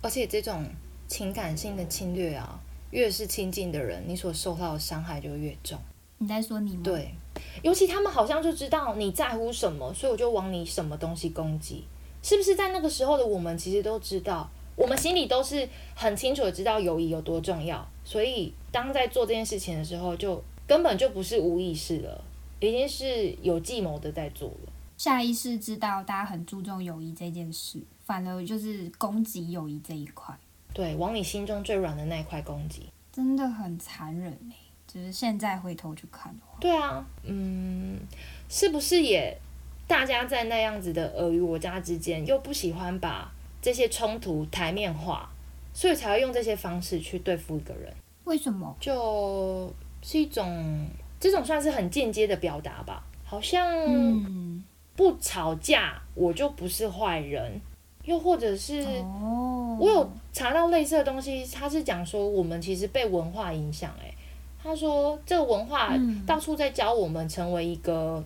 [0.01, 0.65] 而且这种
[1.07, 5.77] 情感性的侵略啊，越是亲近的人，你所受到的伤害就越重。
[6.17, 6.81] 你在说你吗？
[6.83, 7.13] 对，
[7.61, 11.83] 尤其他们好像就知道你在乎什么，所以我就往你什么东西攻击。
[12.23, 17.87] 是不是在那个时候的我们，其实都知道，我们心里都是很清楚的知道友谊有多重要。
[18.03, 22.23] 所以当在做这件事情的时候，就根本就不是无意识了，
[22.59, 24.71] 已经是有计谋的在做了。
[24.97, 30.35] 下意识知道大家很注重友谊这件事，反而就是攻击友谊这一块，
[30.73, 32.89] 对，往你心中最软的那一块攻击。
[33.11, 34.55] 真的很残忍哎。
[34.87, 37.99] 就是现在回头去看的话，对啊，嗯，
[38.47, 39.37] 是不是也
[39.85, 43.29] 大家在那样子的尔虞我诈之间，又不喜欢把
[43.61, 45.29] 这些冲突台面化，
[45.73, 47.93] 所以才会用这些方式去对付一个人？
[48.23, 48.73] 为什么？
[48.79, 50.87] 就是一种
[51.19, 54.63] 这种算是很间接的表达吧，好像嗯，
[54.95, 57.59] 不吵架我就不是坏人，
[58.03, 64.13] 又或者是哦，我有查到类似的东西，他是讲说我们其实被文化影响、诶，
[64.61, 66.25] 他说这个文化嗯。
[66.25, 68.23] 到处在教我们成为一个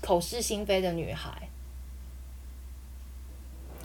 [0.00, 1.48] 口是心非的女孩，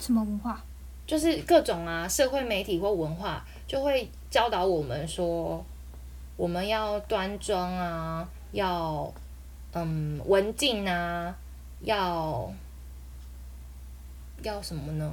[0.00, 0.64] 什么文化？
[1.06, 5.64] 就是各种啊社会媒体或文化就会教导我们说，
[6.38, 9.12] 我们要端庄啊，要
[9.74, 11.36] 嗯文静啊，
[11.82, 12.50] 要
[14.42, 15.12] 要什么呢？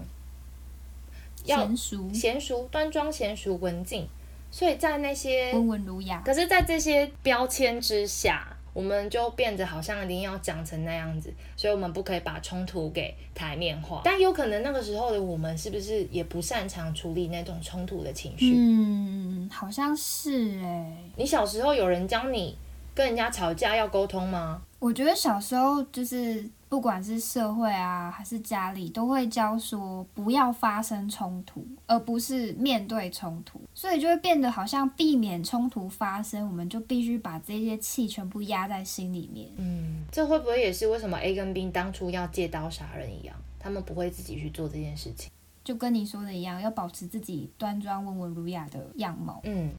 [1.43, 4.07] 要娴熟、娴熟、端庄、娴熟、文静。
[4.51, 6.21] 所以在那些温文儒雅。
[6.23, 14.01] 可是，在这些标签之下，我们就变得好像一定要讲成那样子，所以我们不可以把冲突给台面化。
[14.05, 18.55] 但有可能那个时候的我们，是不是也不擅长处理那种冲突的情绪？
[18.55, 19.14] 嗯，
[19.51, 20.97] 好像是哎。
[21.15, 22.57] 你小时候有人教你
[22.93, 24.61] 跟人家吵架要沟通吗？
[24.79, 39.49] 我觉得小时候就是不管是社会啊还是家里，都会教说不要发生冲突，而不是面对冲突，所以就会变得好像避免冲突发生，我们就必须把这些气全部压在心里面。
[39.57, 43.35] 嗯，这会不会也是为什么 A 跟 B 当初要借刀杀人一样？
[43.57, 45.31] 他们不会自己去做这件事情。
[45.65, 49.41] 就跟你说的一样，要保持自己端庄、温文儒雅的样貌。
[49.43, 49.73] 嗯，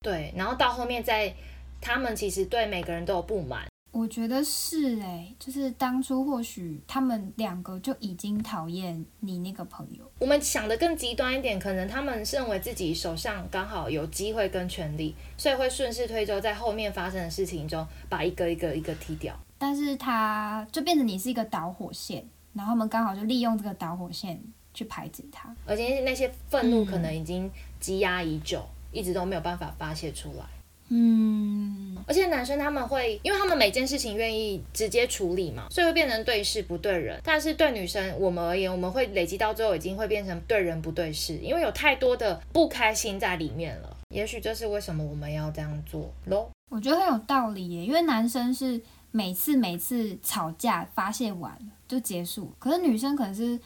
[0.00, 1.34] 对，然后到后面在，
[1.82, 3.66] 他们其实对每个人都有不满。
[3.92, 19.36] 我觉得是哎、就是当初或许他们两个就已经讨厌你那个朋友，我们想的更极端一点，可能他们认为自己手上刚好有机会跟权力，所以会顺势推舟，在后面发生的事情中，把一个一个一个踢掉。
[19.58, 24.40] 但是他就变成你是一个导火线，然后他们刚好就利用这个导火线
[24.74, 25.54] 去排挤他。
[25.66, 30.44] 而且那些愤怒嗯可能已经积压已久，一直都没有办法发泄出来。
[30.92, 37.20] 嗯，而且男生他们会，因为他们每件事情愿意直接处理嘛，所以会变成对事不对人。
[37.22, 43.96] 但是对女生我们而言，我们会累积到最后已经会变成对人不对事，因为有太多的不开心在里面了。
[44.08, 46.50] 也许这是为什么我们要这样做喽。
[46.70, 48.80] 我觉得很有道理耶，因为男生是
[49.12, 53.58] 每次每次吵架发泄完了就结束，可是女生可能是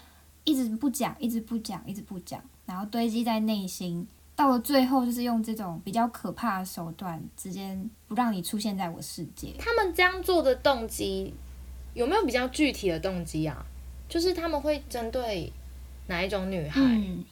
[0.45, 9.53] 一直不讲，一直不讲，一直不讲，然后堆积在内心，到了最后就是用这种比较可怕的手段，直接不让你出现在我世界。
[9.59, 11.35] 他们这样做的动机
[11.93, 13.67] 有没有比较具体的动机啊？
[14.09, 15.53] 就是他们会针对
[16.07, 16.81] 哪一种女孩？
[16.81, 17.23] 嗯，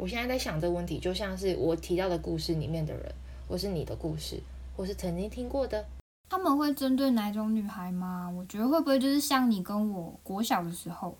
[0.00, 3.14] 我现在在想这个问题，就像是我提到的故事里面的人，
[3.46, 4.40] 或是你的故事，
[4.76, 5.86] 或是曾经听过的。
[6.30, 8.30] 他们会针对哪种女孩吗？
[8.30, 11.18] 我觉得会不会就是像你跟我国小的时候，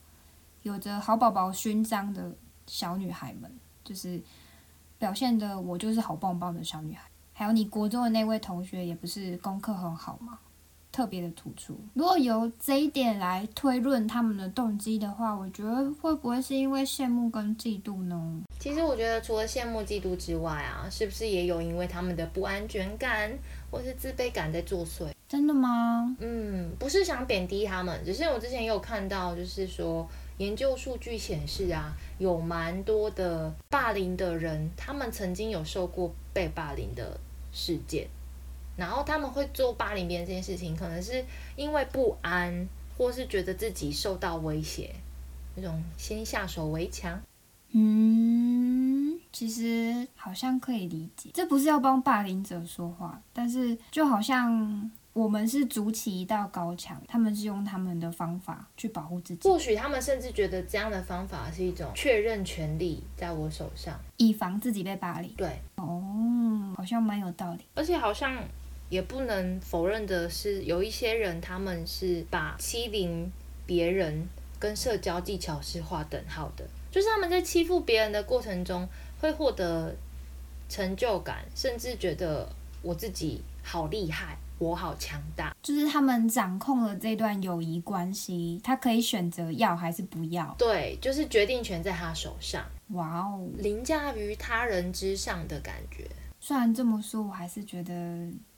[0.62, 2.30] 有着好宝宝勋章的
[2.68, 3.52] 小女孩们，
[3.82, 4.22] 就是
[4.98, 7.10] 表现的我就是好棒棒的小女孩。
[7.32, 10.38] 还有你国中的那位同学，也不是功课很好吗？
[10.92, 11.78] 特别的突出。
[11.94, 18.42] 如果由这一点来推论他们的动机的话，我觉得会不会是因为羡慕跟嫉妒呢？
[18.58, 23.30] 其实我觉得，除了羡慕、嫉妒之外啊，是不是也有因为他们的不安全感，
[23.70, 25.08] 或是自卑感在作祟。
[25.28, 26.16] 真的吗？
[26.18, 30.08] 嗯，不是想贬低他们，只是我之前也有看到，就是说
[30.38, 37.16] 研究数据显示啊，有蛮多的霸凌的人，他们曾经有受过被霸凌的
[37.52, 38.08] 事件，
[38.76, 42.68] 然后他们会做霸凌别人这件事情，可能是因为不安，
[42.98, 44.92] 或是觉得自己受到威胁，
[45.54, 47.22] 那种先下手为强。
[47.72, 65.32] 嗯，其实好像可以理解，这不是要帮霸凌者说话，但是就好像我们是筑起一道高墙，他们是用他们的方法去保护自己，或许他们甚至觉得这样的方法是一种确认权利在我手上，以防自己被霸凌。
[65.36, 67.60] 对，哦，好像蛮有道理。
[67.74, 68.36] 而且好像
[68.88, 73.30] 也不能否认的是，有一些人他们是把欺凌
[73.64, 78.88] 别人跟社交技巧是划等号的，就是他们在欺负别人的过程中
[79.20, 79.94] 会获得
[80.68, 82.48] 成就感，甚至觉得
[82.82, 85.54] 我自己好厉害，我好强大。
[85.62, 90.54] 就是他们掌控了这段友谊关系，他可以选择要还是不要。
[90.58, 93.48] 对，就是决定权在他手上，哇哦！
[93.58, 96.06] 凌驾于他人之上的感觉。
[96.40, 97.92] 虽然这么说，我还是觉得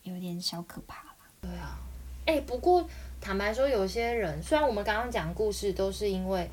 [0.04, 1.14] 有点小可怕啦。
[1.40, 1.78] 对啊，
[2.26, 2.88] 哎、不过
[3.20, 6.48] 坦白说，有些人虽然我们刚刚讲故事都是因为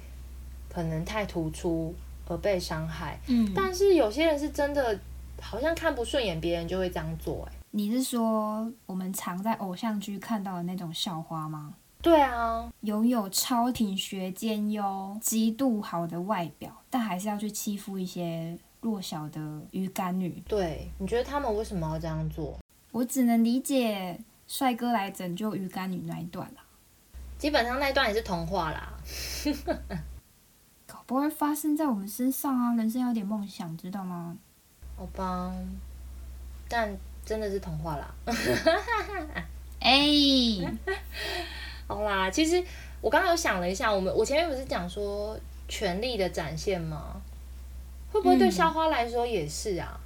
[0.79, 1.93] 可能太突出
[2.25, 4.97] 而被伤害，嗯但是有些人是真的
[5.41, 11.73] 好像看不顺眼别人就会这样做、哎，你是说我们常在偶像剧看到的那种校花吗？
[12.01, 20.41] 对啊，拥有超挺学兼优、极度好的外表，但还是要去欺负一些弱小的鱼干女。
[20.47, 22.57] 对，你觉得他们为什么要这样做？
[22.91, 24.17] 我只能理解
[24.47, 26.63] 帅哥来拯救鱼干女那一段啦，
[27.37, 28.93] 基本上那一段也是童话啦。
[31.09, 32.75] 搞不会发生在我们身上啊！
[32.75, 34.37] 人生要有点梦想，知道吗？
[34.95, 35.51] 好吧，
[36.67, 36.95] 但
[37.25, 38.13] 真的是童话啦。
[39.81, 40.05] 哎、
[41.89, 42.63] 好啦，其实
[43.01, 45.35] 我刚刚有想了一下，我们我前面不是讲说
[45.67, 47.19] 权力的展现吗？
[48.11, 49.99] 会不会对嗯校花来说也是啊？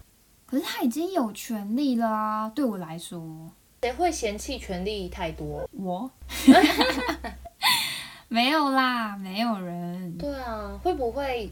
[0.46, 2.50] 可是他已经有权利了啊！
[2.56, 3.22] 对我来说，
[3.82, 5.70] 谁会嫌弃权力太多？
[5.74, 6.10] 我
[8.34, 10.18] 没有啦，没有人。
[10.18, 11.48] 对啊，会不会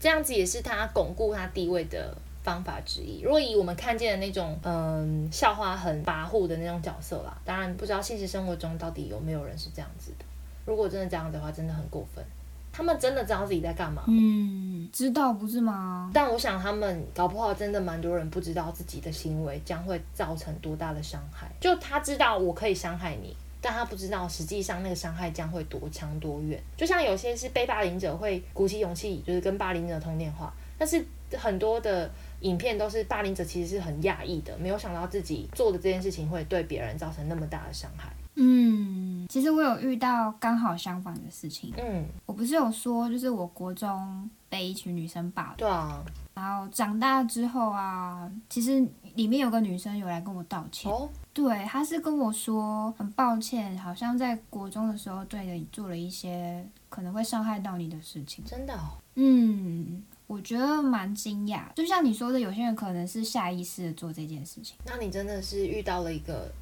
[0.00, 3.20] 这样子也是他巩固他地位的方法之一？
[3.20, 10.24] 如果以我们看见的那种嗯校花很跋扈的那种角色啦，当然不知道现实生活中到底有没有人是这样子的。
[10.66, 12.24] 如果真的这样子的话，真的很过分。
[12.72, 16.10] 他们真的知道自己在干嘛，嗯，知道不是吗？
[16.12, 21.46] 但我想他们搞不好真的蛮多人不知道自己的行为将会造成多大的伤害。
[21.60, 26.62] 就他知道我可以伤害你，但他不知道实际上那个伤害将会多长多远。
[26.76, 31.02] 就像有些是被霸凌者会鼓起勇气，就是跟霸凌者通电话，但是
[31.38, 32.10] 很多的
[32.40, 38.12] 影片都是霸凌者其实是很讶异的，没有想到自己做的这件事情会对别人造成那么大的伤害。
[38.34, 41.70] 嗯，其实我有遇到刚好相反的事情。
[41.76, 46.02] 嗯，我不是有说，就是我国中被一群女生霸凌，对啊，
[46.34, 48.82] 然后长大之后啊，其实
[49.14, 50.90] 里面有个女生有来跟我道歉。
[50.90, 58.44] 哦，对，他是跟我说很抱歉，好像在国中的时候对你做了一些可能会伤害到你的事情。
[58.44, 61.72] 真的哦，嗯，我觉得蛮惊讶。
[61.74, 64.76] 就像你说的，有些人可能是下意识的做这件事情。
[64.84, 66.52] 那你真的是遇到了一个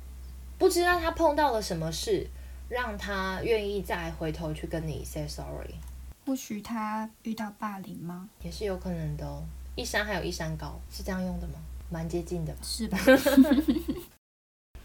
[0.56, 2.26] 不知道他碰到了什么事，
[2.68, 5.74] 让他愿意再回头去跟你 say sorry，
[6.24, 8.28] 或许他遇到霸凌吗？
[8.44, 9.42] 也是有可能的哦。
[9.74, 11.54] 一山还有一山高，是这样用的吗？
[11.90, 12.60] 蛮接近的吧。
[12.62, 12.96] 是吧？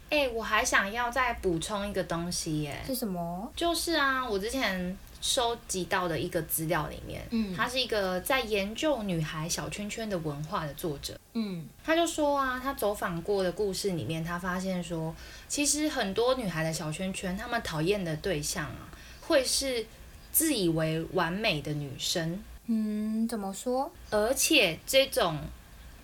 [0.08, 3.52] 哎、我还想要再补充一个东西耶，是什么？
[3.56, 11.18] 就是啊，我之前收集到的一个资料里面，嗯他是一个在研究女孩小圈圈的文化的作者。
[11.34, 15.14] 嗯他就说啊，他走访过的故事里面，他发现说，
[15.48, 18.88] 其实很多女孩的小圈圈，她们讨厌的对象啊，
[19.22, 19.84] 会是
[20.32, 23.90] 自以为完美的女生，嗯，怎么说？
[24.10, 25.36] 而且这种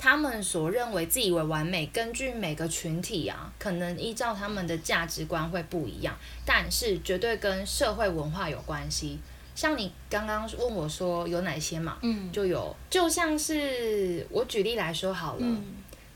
[0.03, 6.13] 他们所认为自以为完美，根据每个群体啊，可能依照他们的价值观会不一样，
[6.45, 9.21] 但是绝对跟社会文化有关系。
[9.55, 15.63] 像你刚刚问我说有哪些嘛，嗯就有，就像是我举例来说好了，嗯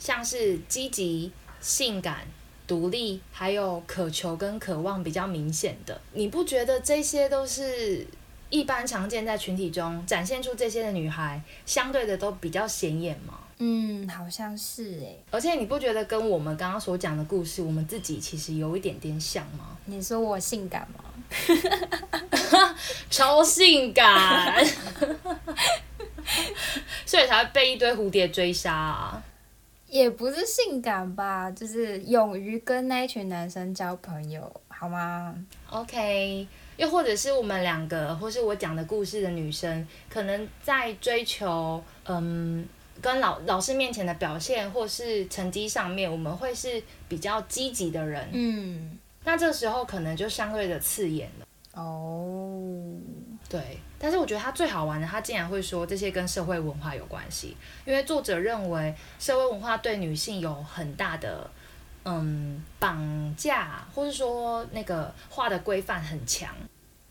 [0.01, 1.31] 像是积极、
[1.61, 2.27] 性感、
[2.67, 8.05] 独立，还有渴求跟渴望比较明显的，你不觉得这些都是
[8.51, 13.39] 一般常见在群体中展现出这些的女孩，相对的都比较显眼吗？
[13.59, 15.17] 嗯，好像是哎。
[15.31, 19.77] 而且你不觉得跟我们刚刚所讲的故事，我们自己其实有一点点像吗？
[19.87, 21.05] 你说我性感吗？
[23.11, 24.65] 超性感，
[27.05, 29.23] 所以才会被一堆蝴蝶追杀啊！
[29.89, 35.35] 也不是性感吧，就是勇于跟那一群男生交朋友，好吗
[35.71, 36.47] ？OK，
[36.77, 42.67] 又或者是我们两个，或是我讲的故事的女生，可能在追求嗯
[43.07, 48.29] 跟老老师面前的表现，或是成绩上面，我们会是比较积极的人。
[48.33, 51.47] 嗯，那这时候可能就相对的刺眼了。
[51.81, 52.99] 哦，
[53.49, 61.49] 对，但是我觉得他最好玩的，他竟然会说这些跟社会文化有关系，因为作者认为社会文化对女性有很大的
[62.05, 66.53] 嗯绑架，或是说那个画的规范很强。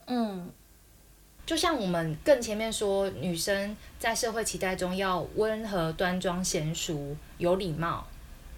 [0.08, 0.52] 嗯，
[1.46, 8.08] 就像我们更前面说，女生在社会期待中要温和、端庄、娴熟、有礼貌，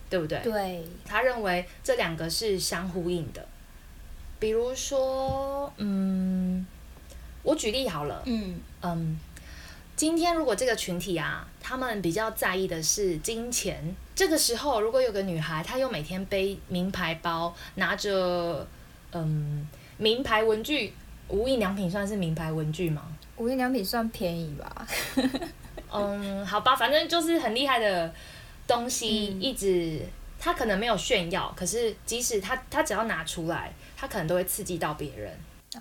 [0.09, 0.39] 对不对？
[0.39, 3.45] 对，他认为这两个是相呼应的。
[4.39, 6.65] 比如说，嗯，
[7.43, 9.19] 我举例好了，嗯嗯，
[9.95, 18.65] 今天如果这个群体啊，他们比较在意的是金钱，这个时候如果有个女孩，她又每天背名牌包，拿着
[19.11, 19.67] 嗯
[19.97, 20.93] 名牌文具，
[21.29, 23.03] 无印良品算是名牌文具吗？
[23.37, 24.87] 无印良品算便宜吧？
[25.91, 28.13] 嗯，好吧，反正就是很厉害的
[28.67, 30.01] 东西，嗯一直
[30.39, 35.31] 他可能没有炫耀，可是即使他他只要拿出来，他可能都会刺激到别人。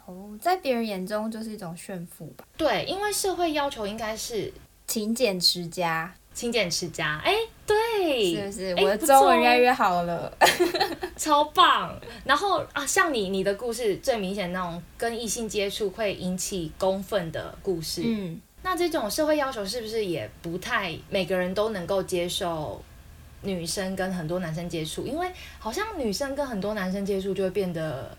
[0.04, 2.44] 哦，在别人眼中就是一种炫富吧。
[2.56, 4.52] 对，因为社会要求应该是
[4.86, 7.34] 勤俭持家，勤俭持家，哎，
[7.96, 8.74] 对，是不是？
[8.74, 10.32] 哎我的中文越来越好了。
[11.16, 11.98] 超棒。
[12.24, 22.82] 然后啊，像你你的故事最明显那种跟异性接触会引起公愤的故事，嗯，那这种社会要求是不是也不太每个人都能够接受？
[23.42, 25.30] 女生跟很多男生接触，因为
[25.60, 28.10] 好像女生跟很多男生接触就会变得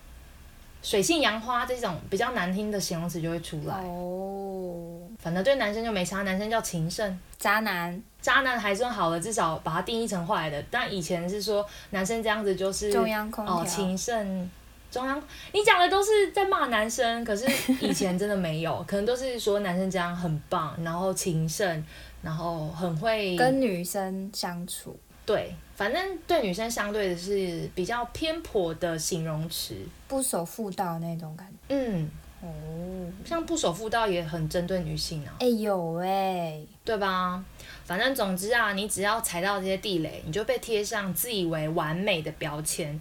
[0.88, 3.75] 水性杨花，这种比较难听的形容词就会出来。
[3.83, 10.63] 哦，反正对男生就没差，男生叫情圣，渣男，渣男还算好了，至少把它定义成坏的。
[10.71, 14.49] 但以前是说男生这样子就是中央空调哦，情圣。
[14.89, 15.21] 中央，
[15.51, 17.45] 你讲的都是在骂男生，可是
[17.81, 21.85] 以前真的没有， 可能都是说男生这样很棒，然后情圣，
[22.21, 24.97] 然后很会跟女生相处，
[25.28, 29.75] 对，反正对女生相对的是比较偏颇的形容词。
[30.07, 31.75] 不守妇道那种感觉。
[31.75, 32.09] 嗯，
[32.41, 37.43] 哦，像不守妇道也很针对女性啊，哎、有哎、对吧？
[37.84, 42.97] 反正总之啊，你只要踩到这些地雷，你就被贴上自以为完美的标签。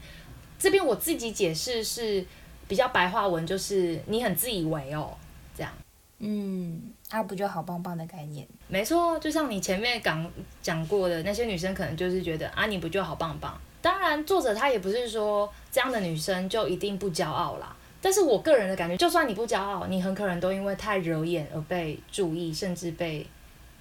[0.58, 2.26] 这边我自己解释是
[2.66, 5.16] 比较白话文，就是你很自以为哦，
[5.56, 5.72] 这样。
[6.18, 8.46] 嗯，啊，不就好棒棒的概念？
[8.68, 10.28] 没错，就像你前面讲
[10.60, 13.58] 讲过的，那些女生可能就是觉得啊，你不就好棒棒？
[13.80, 17.74] 当然，作者他也不是说这样的女生就一定不骄傲啦。
[18.02, 23.24] 但是我个人的感觉，就算你不骄傲，你很可能都因为太惹眼而被注意，甚至被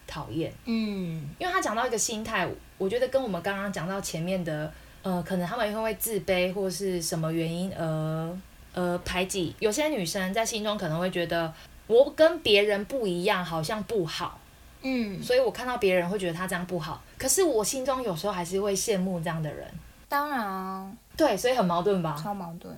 [0.08, 0.54] 讨厌。
[0.66, 2.48] 嗯，因为他讲到一个心态，
[2.78, 4.72] 我觉得跟我们刚刚讲到前面的，
[5.02, 8.38] 呃，可能他们因为自卑或是什么原因而
[8.74, 9.56] 呃排挤。
[9.60, 11.52] 有些女生在心中可能会觉得，
[11.88, 14.40] 我跟别人不一样，好像不好。
[14.82, 19.68] 嗯，所以我看到别人会觉得他这样不好，可是我心中有时候还是会羡慕这样的人。
[20.08, 22.16] 当然啊，对，所以很矛盾吧？
[22.22, 22.76] 超矛盾。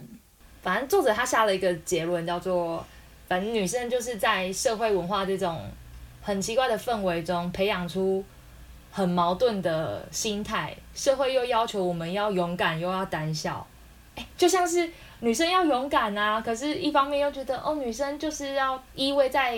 [0.62, 2.86] 反正作者他下了一个结论，叫做，
[3.28, 5.62] 反正女生就是在社会文化这种
[6.22, 8.24] 很奇怪的氛围中培养出
[8.90, 13.68] 很矛盾的心态，社会又要求我们要勇敢又要胆小，
[14.16, 14.90] 哎，就像是
[15.20, 19.58] 女生要勇敢啊，可是一方面又觉得哦，女生就是要依偎在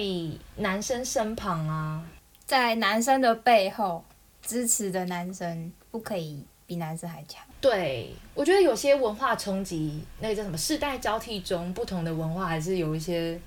[0.56, 2.02] 男生身旁啊，
[2.46, 4.04] 在男生的背后
[4.42, 7.44] 支持的男生，不可以比男生还强。
[7.60, 13.38] 对，我觉得有些文化冲击，那个叫什么世代交替中，不同的文化还是有一些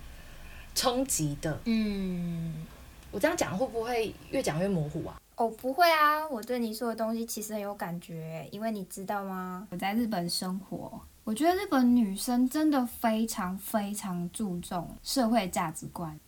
[0.74, 1.58] 冲击的。
[1.64, 2.66] 嗯，
[3.10, 5.18] 我这样讲会不会越讲越模糊啊？
[5.36, 9.66] 哦，不会啊，我对你说的东西其实很有感觉，因为你知道吗？
[9.70, 16.18] 我在日本生活，我觉得日本女生真的非常非常注重社会价值观，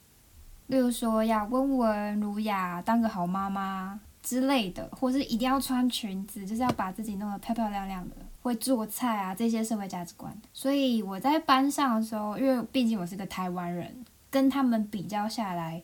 [0.69, 10.33] 例如说要温文儒雅，当个好妈妈之类的，或是一定要穿裙子，就是要把自己弄得漂漂亮亮的，会做菜啊这些社会价值观。
[10.53, 15.83] 所以我在班上的时候，因为毕竟我是个台湾人，跟他们比较下来。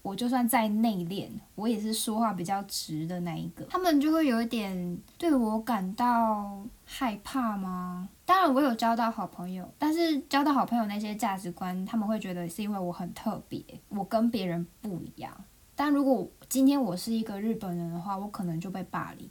[0.00, 6.56] 我就算再内敛，我也是说话比较直的那一个，他们就会有一点对我感到
[6.90, 8.08] 害怕吗？
[8.24, 15.30] 当然，我有交到好朋友，但是交到好朋友那些价值观，他们会觉得是因为我很特别，我跟别人不一样。
[15.76, 19.28] 但如果今天我是一个日本人的话，我可能就被霸凌。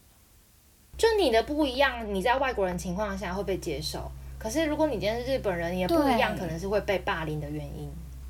[0.95, 7.89] 就你的不一样，你在外国人情况下会被接受，可是如果你今天是日本人，你的不一样可能是会被霸凌的原因。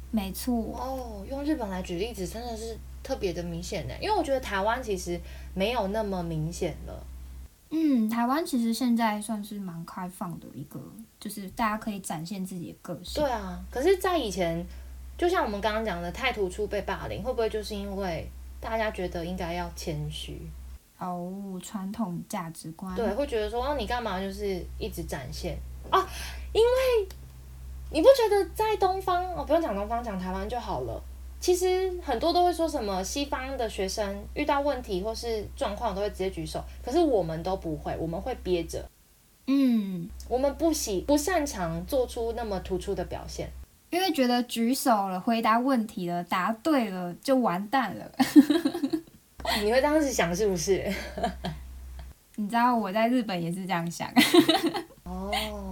[0.09, 5.19] 没错，哦，用日本来举例子真的是特别的明显呢，因为我觉得台湾其实
[5.53, 7.05] 没有那么明显了。
[7.69, 10.81] 嗯，台湾其实现在算是蛮开放的一个，
[11.19, 13.21] 就是大家可以展现自己的个性。
[13.21, 14.65] 对啊，可是，在以前，
[15.17, 18.29] 就像我们刚刚讲的，太突出被霸凌，会不会就是因为
[18.61, 20.39] 大家觉得应该要谦虚？
[20.97, 22.95] 哦，传统价值观。
[22.95, 25.57] 对，会觉得说，哦，你干嘛就是一直展现
[25.91, 25.99] 啊？
[26.53, 27.07] 因为
[27.91, 31.03] 你不觉得在东方，哦，不用讲东方，讲台湾就好了。
[31.39, 38.83] 其实很多都会说什么西方的学生遇到问题或是状况都会直接举手，可是我们都不会，我们会憋着。
[39.45, 43.49] 嗯，我们不喜不擅长做出那么突出的表现，
[43.91, 48.11] 因为觉得举手了，回答问题了，答对了就完蛋了。
[49.63, 50.93] 你会当时想是不是？
[52.35, 54.11] 你知道我在日本也是这样想。
[55.03, 55.31] 哦，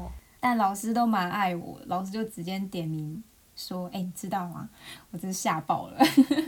[0.39, 3.21] 但老师都蛮爱我，老师就直接点名
[3.55, 4.69] 说：“哎、你知道吗？
[5.11, 5.97] 我真是吓爆了，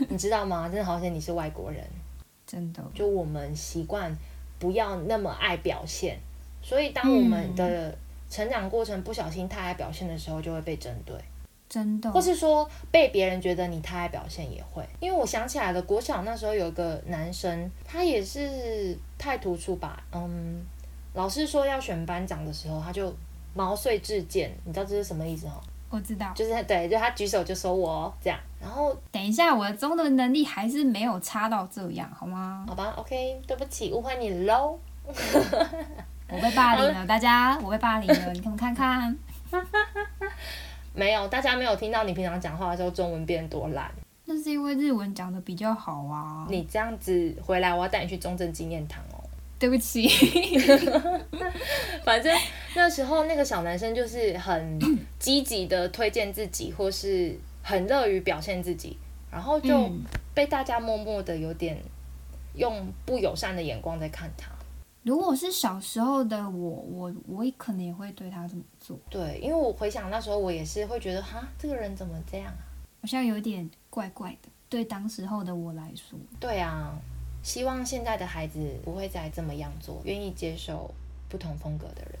[0.08, 0.68] 你知道吗？
[0.68, 1.82] 真的好险你是外国人，
[2.46, 2.84] 真的。
[2.94, 4.14] 就我们习惯
[4.58, 6.18] 不要那么爱表现，
[6.62, 7.96] 所以当我们的
[8.28, 11.16] 成长过程不小心太爱表现的时候，就会被针对。
[11.68, 20.64] 真的，或是说被别人觉得你太爱表现也会，因为我想起来了，国小那时候有个男生，他也是太突出吧，嗯，
[21.12, 23.14] 老师说要选班长的时候，他就
[23.54, 25.60] 毛遂自荐，你知道这是什么意思哦？
[25.90, 26.32] 我知道。
[26.34, 32.64] 就是对，就他举手就说我哦这样，然后等一下，我的中文能力还是没有差到这样，好吗？
[32.68, 34.78] 好吧，OK，对不起，误会你喽。
[36.30, 39.16] 我被霸凌了， 大家，我被霸凌了，你们看看。
[40.94, 43.90] 没有，大家没有听到你平常讲话的时候中文变多烂。
[44.26, 46.46] 那是因为日文讲的比较好啊。
[46.50, 49.24] 你这样子回来，我要带你去中正纪念堂哦。
[49.58, 50.06] 对不起，
[52.04, 52.32] 反正
[52.78, 54.78] 那时候那个小男生就是很
[55.18, 58.96] 积极的推荐自己，或是很乐于表现自己，
[59.30, 60.00] 然后就嗯
[60.32, 61.76] 被大家默默的有点
[62.54, 64.50] 用不友善的眼光在看他。
[65.02, 72.62] 如果是小时候的我，我我也可能也会对他这么做，对，因为我回想那时候，我也是会觉得，哈，这个人怎么这样啊？
[73.02, 74.48] 好像有点怪怪的。
[74.68, 76.94] 对当时候的我来说，对啊，
[77.42, 80.94] 希望现在的孩子不会再这么样做，愿意接受
[81.28, 82.18] 不同风格的人。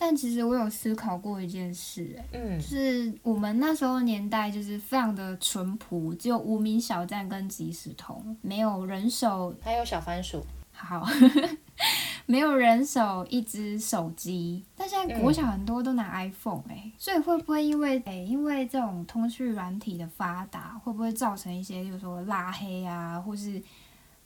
[0.00, 10.40] 但其实我有思考过一件事、哎，嗯就是我们那时候年代就是非常的淳朴，只有无名小站跟即时通，没有人手还有小番薯，
[10.72, 11.04] 好，
[12.26, 23.60] 没有人手一只手机，但现在国小很多都拿 iPhone 哎、所以会不会因为哎、因为这种通讯软体的发达，会不会造成一些，就是说拉黑啊，或是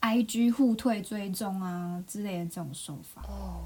[0.02, 3.22] IG 互退追踪啊之类的这种手法？
[3.22, 3.64] 哦，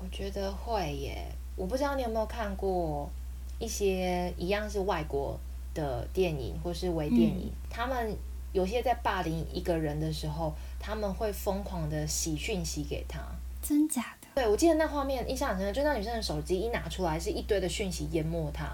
[0.00, 1.26] 我觉得会耶。
[1.58, 3.10] 我不知道你有没有看过
[3.58, 5.38] 一些一样是外国
[5.74, 8.16] 的电影或是微电影，他们
[8.52, 13.20] 有些在霸凌一个人的时候，他们会疯狂的洗讯息给他。
[13.60, 14.28] 真假的？
[14.36, 18.66] 对，我记得那画面印象很深，就那女生的手机一拿出来，是一堆的讯息淹没他，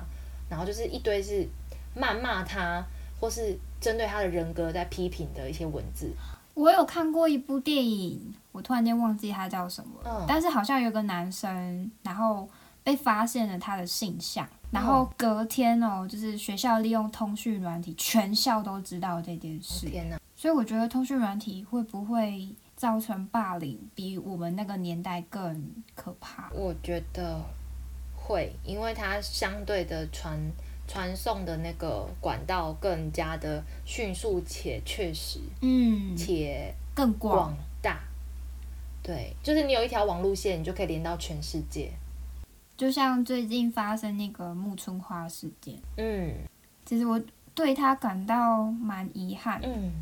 [0.48, 1.48] 然后就是一堆是
[1.96, 2.84] 谩骂他，
[3.18, 6.12] 或是针对他的人格在批评的一些文字。
[6.52, 12.48] 我有看过一部电影，我突然间忘记它叫什么了，嗯但是好像有个男生，然后
[12.84, 20.20] 被发现了他的性向，然后隔天哦，就是学校利用通讯软体，全校都知道这件事，天哪！
[20.36, 26.50] 所以我觉得通讯软体会不会造成霸凌，比我们那个年代更可怕？
[26.52, 27.40] 我觉得
[28.14, 30.38] 会，因为它相对的传
[30.86, 38.00] 传送的那个管道更加的迅速且确实嗯，且更广广，大。
[39.02, 41.90] 对，就是你有一条网路线，你就可以连到全世界。
[42.76, 46.34] 就像最近发生那个木村花事件，嗯
[46.84, 47.20] 其实我
[47.54, 49.92] 对他感到蛮遗憾嗯，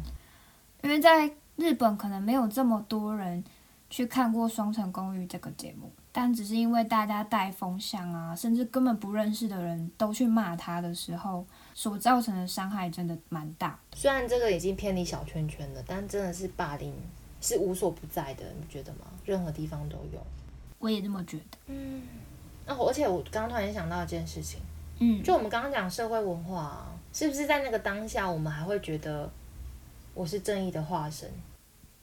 [0.82, 3.44] 因为在日本可能没有这么多人
[3.90, 11.44] 去看过《双层公寓》这个节目，但只是因为大家带风向啊，甚至根本不认识的人都去骂他的时候，
[11.74, 13.78] 所造成的伤害真的蛮大。
[13.94, 16.94] 虽然这个已经偏离小圈圈了，但真的是霸凌
[17.42, 19.00] 是无所不在的，你觉得吗？
[19.26, 20.20] 任何地方都有。
[20.78, 21.58] 我也这么觉得。
[21.66, 22.02] 嗯，
[22.66, 24.60] 哦，而且我刚刚突然想到一件事情，
[24.98, 29.30] 嗯，就我们刚刚讲社会文化、啊，是不是在那个当下，我们还会觉得
[30.14, 31.28] 我是正义的化身？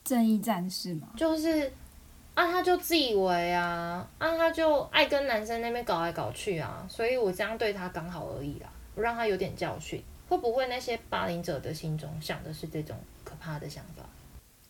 [0.03, 1.71] 正义战士嘛，就是
[2.33, 10.03] 啊，他就自以为啊，啊，他就爱跟男生那边搞来搞去啊，所以我这样对他刚好而已啦，我让他有点教训。
[10.27, 14.03] 会不会那些霸凌者的心中想的是这种可怕的想法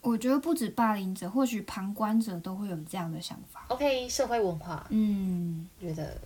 [0.02, 3.66] 我觉得不止霸凌者，或许旁观者都会有这样的想法。
[3.68, 6.18] ？OK，社会文化嗯，觉得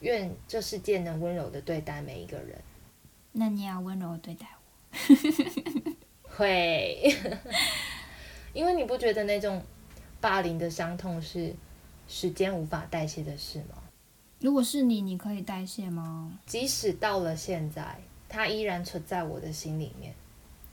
[0.00, 2.58] 愿这世界能温柔的对待每一个人，
[3.32, 4.58] 那你要温柔的对待我。
[6.36, 7.14] 会，
[8.54, 9.62] 因为你不觉得那种
[10.20, 11.54] 霸凌的伤痛是
[12.06, 13.82] 时间无法代谢的事吗？
[14.40, 16.32] 如果是你，你可以代谢吗？
[16.46, 17.98] 即使到了现在，
[18.28, 20.14] 它依然存在我的心里面。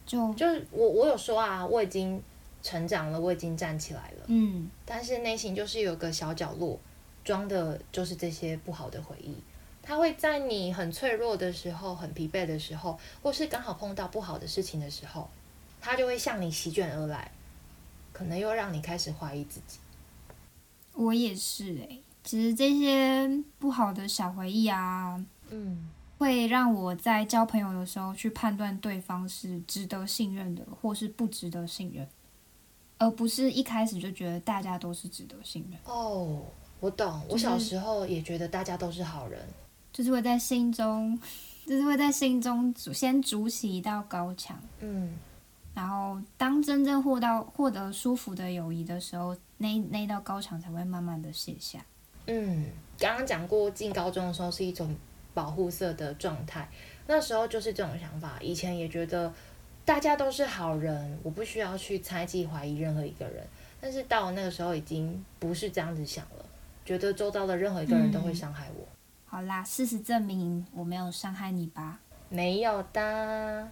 [0.05, 2.21] 就就是我，我有说啊，我已经
[2.65, 6.79] 成长了，我已经站起来了，嗯，但是内心就是有个小角落，
[7.23, 9.35] 装的就是这些不好的回忆。
[9.83, 15.29] 它会在你很脆弱的时候、很疲惫的时候，或是刚好碰到不好的事情的时候，
[15.79, 17.31] 它就会向你席卷而来，
[18.11, 19.77] 可能又让你开始怀疑自己。
[20.93, 25.87] 我也是诶、其实这些不好的小回忆啊，嗯，
[26.17, 32.07] 会让我在交朋友的时候去判断对方是值得信任的，或是不值得信任，
[33.05, 36.41] 而不是一开始就觉得大家都是值得信任，哦，
[36.79, 37.21] 我懂。
[37.29, 39.39] 我小时候也觉得大家都是好人。
[39.93, 41.17] 就是会在心中，
[41.67, 45.15] 就是会在心中筑先筑起一道高墙，嗯，
[45.75, 51.85] 然后当真正获到获得舒服的友谊的时候，那那道高墙才会慢慢的卸下。
[52.25, 52.65] 嗯，
[52.97, 54.95] 刚刚讲过，进高中的时候是一种
[55.35, 56.67] 保护色的状态，
[57.05, 58.39] 那时候就是这种想法。
[58.41, 59.31] 以前也觉得
[59.85, 63.45] 大家都是好人，我不需要去猜忌怀疑任何一个人。
[63.79, 66.45] 但是到了那个时候，已经不是这样子想了，
[66.83, 68.87] 觉得周遭的任何一个人都会伤害我。
[69.27, 73.69] 好啦，事实证明我没有伤害你吧，没有的，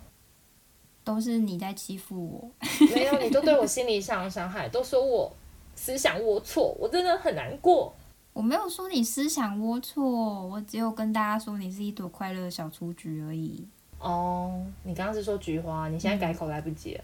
[1.04, 2.52] 都是你在欺负我。
[2.94, 5.36] 没有，你都对我心理上的伤害，都说我
[5.76, 7.92] 思想龌龊，我真的很难过。
[8.34, 13.68] 我没有说你思想龌龊，我只有跟大家说你是一朵快乐的小雏菊而已。
[14.04, 17.04] 哦，你刚刚是说菊花，你现在改口来不及了。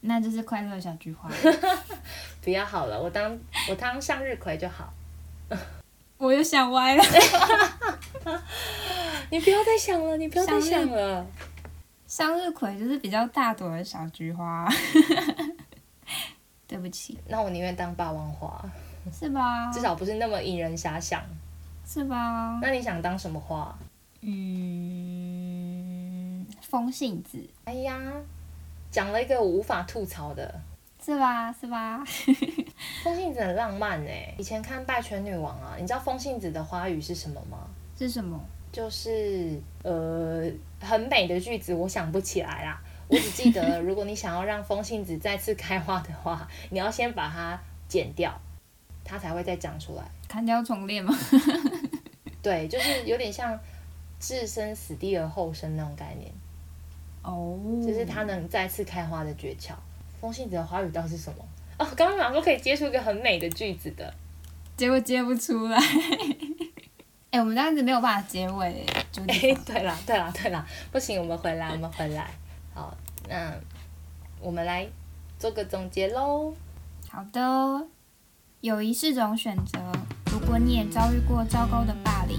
[0.00, 1.28] 那就是快乐的小菊花。
[2.40, 3.36] 不要好了，我当
[3.68, 4.92] 我当向日葵就好。
[6.18, 7.02] 我又想歪了。
[9.30, 11.26] 你不要再想了，你不要再想了。
[12.06, 14.68] 向日葵就是比较大朵的小菊花。
[16.68, 18.64] 对不起，那我宁愿当霸王花，
[19.12, 19.70] 是吧？
[19.72, 21.20] 至少不是那么引人遐想。
[21.84, 22.60] 是吧？
[22.62, 23.76] 那你想当什么花？
[24.20, 25.41] 嗯，
[26.72, 28.00] 风信子哎呀，
[28.90, 30.58] 讲了一个我无法吐槽的。
[31.04, 31.52] 是吧？
[31.52, 32.02] 是吧？
[33.04, 37.68] 风信子很浪漫哎，以前看《拜权女王》啊，你知道风信子的花语是什么吗？
[37.98, 38.40] 是什么？
[38.72, 40.50] 就是呃
[40.80, 42.80] 很美的句子，我想不起来啦。
[43.06, 48.32] 我只记得， 如果你想要让风信子再次开花的话，你要先把它剪掉，
[49.04, 50.02] 它才会再长出来。
[50.26, 51.14] 砍掉重练吗？
[52.40, 53.60] 对，就是有点像
[54.18, 56.32] 置身死地而后生那种概念，
[57.22, 59.72] 哦，这是它能再次开花的诀窍。
[60.20, 61.44] 风信子的花语到底是什么？
[61.78, 64.12] 哦，刚刚想说可以接出一个很美的句子的，
[64.76, 65.78] 结果接不出来。
[67.30, 72.30] 哎、我们这样子没有办法结尾，就哎、是 对啦，对啦，对啦，不行，我们回来，我们回来。
[72.74, 72.94] 好，
[73.28, 73.52] 那
[74.40, 74.86] 我们来
[75.38, 76.54] 做个总结喽。
[77.08, 77.86] 好的。
[78.60, 79.80] 友谊是种选择，
[80.30, 82.38] 如果你也遭遇过糟糕的霸凌，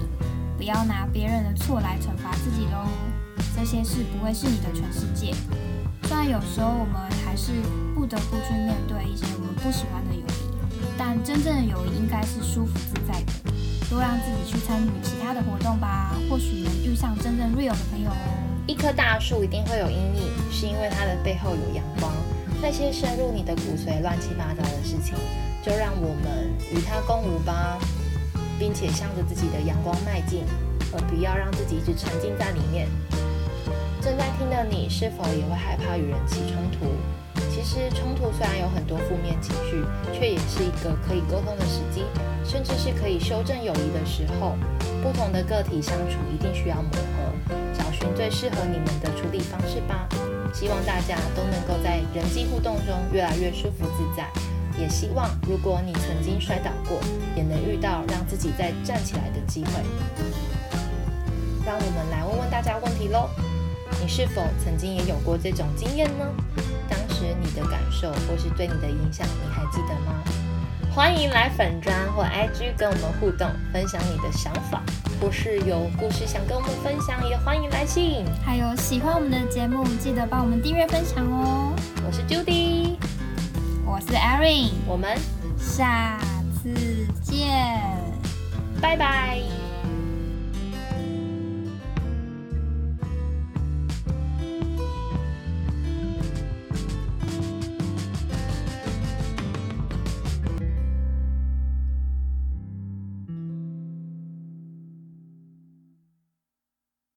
[0.56, 2.88] 不要拿别人的错来惩罚自己喽。
[3.56, 5.32] 这些事不会是你的全世界。
[6.02, 7.52] 虽然有时候我们还是
[7.94, 13.32] 不得不去面对一些我们不喜欢的友谊，但真正的友谊应该是舒服自在的。
[13.88, 18.16] 多让自己去参与其他的活动吧，或许能遇上真正 real 的朋友哦。
[18.66, 22.12] 一棵大树一定会有阴影，是因为它的背后有阳光。
[22.60, 25.14] 那些深入你的骨髓、乱七八糟的事情，
[25.62, 27.78] 就让我们与它共舞吧，
[28.58, 30.44] 并且向着自己的阳光迈进，
[30.92, 32.88] 而不要让自己一直沉浸在里面。
[34.04, 36.92] 正在听的你，是否也会害怕与人起冲突？
[37.50, 39.82] 其实冲突虽然有很多负面情绪，
[40.12, 42.04] 却也是一个可以沟通的时机，
[42.44, 44.58] 甚至是可以修正友谊的时候。
[45.02, 50.06] 不同的个体相处一定需要磨合，找寻最适合你们的处理方式吧。
[50.52, 54.28] 希望大家都能够在人际互动中越来越舒服自在。
[54.78, 57.00] 也希望如果你曾经摔倒过，
[57.34, 59.70] 也能遇到让自己再站起来的机会。
[61.64, 63.30] 让我们来问问大家问题喽：
[64.04, 66.26] 你是否曾经也有过这种经验呢？
[66.90, 70.22] 当时你的感受或是对你的影响，你还记得吗？
[70.94, 74.82] 欢迎来粉砖或 IG 跟我们互动，分享你的想法，
[75.18, 78.26] 或是有故事想跟我们分享，也欢迎来信。
[78.44, 81.72] 还有喜欢我们的节目，记得帮我们订阅分享哦。
[82.06, 82.98] 我是 Judy，
[83.86, 85.16] 我是 Erin，我们
[85.58, 86.20] 下
[86.62, 86.74] 次
[87.22, 87.80] 见。
[88.82, 89.63] 拜拜。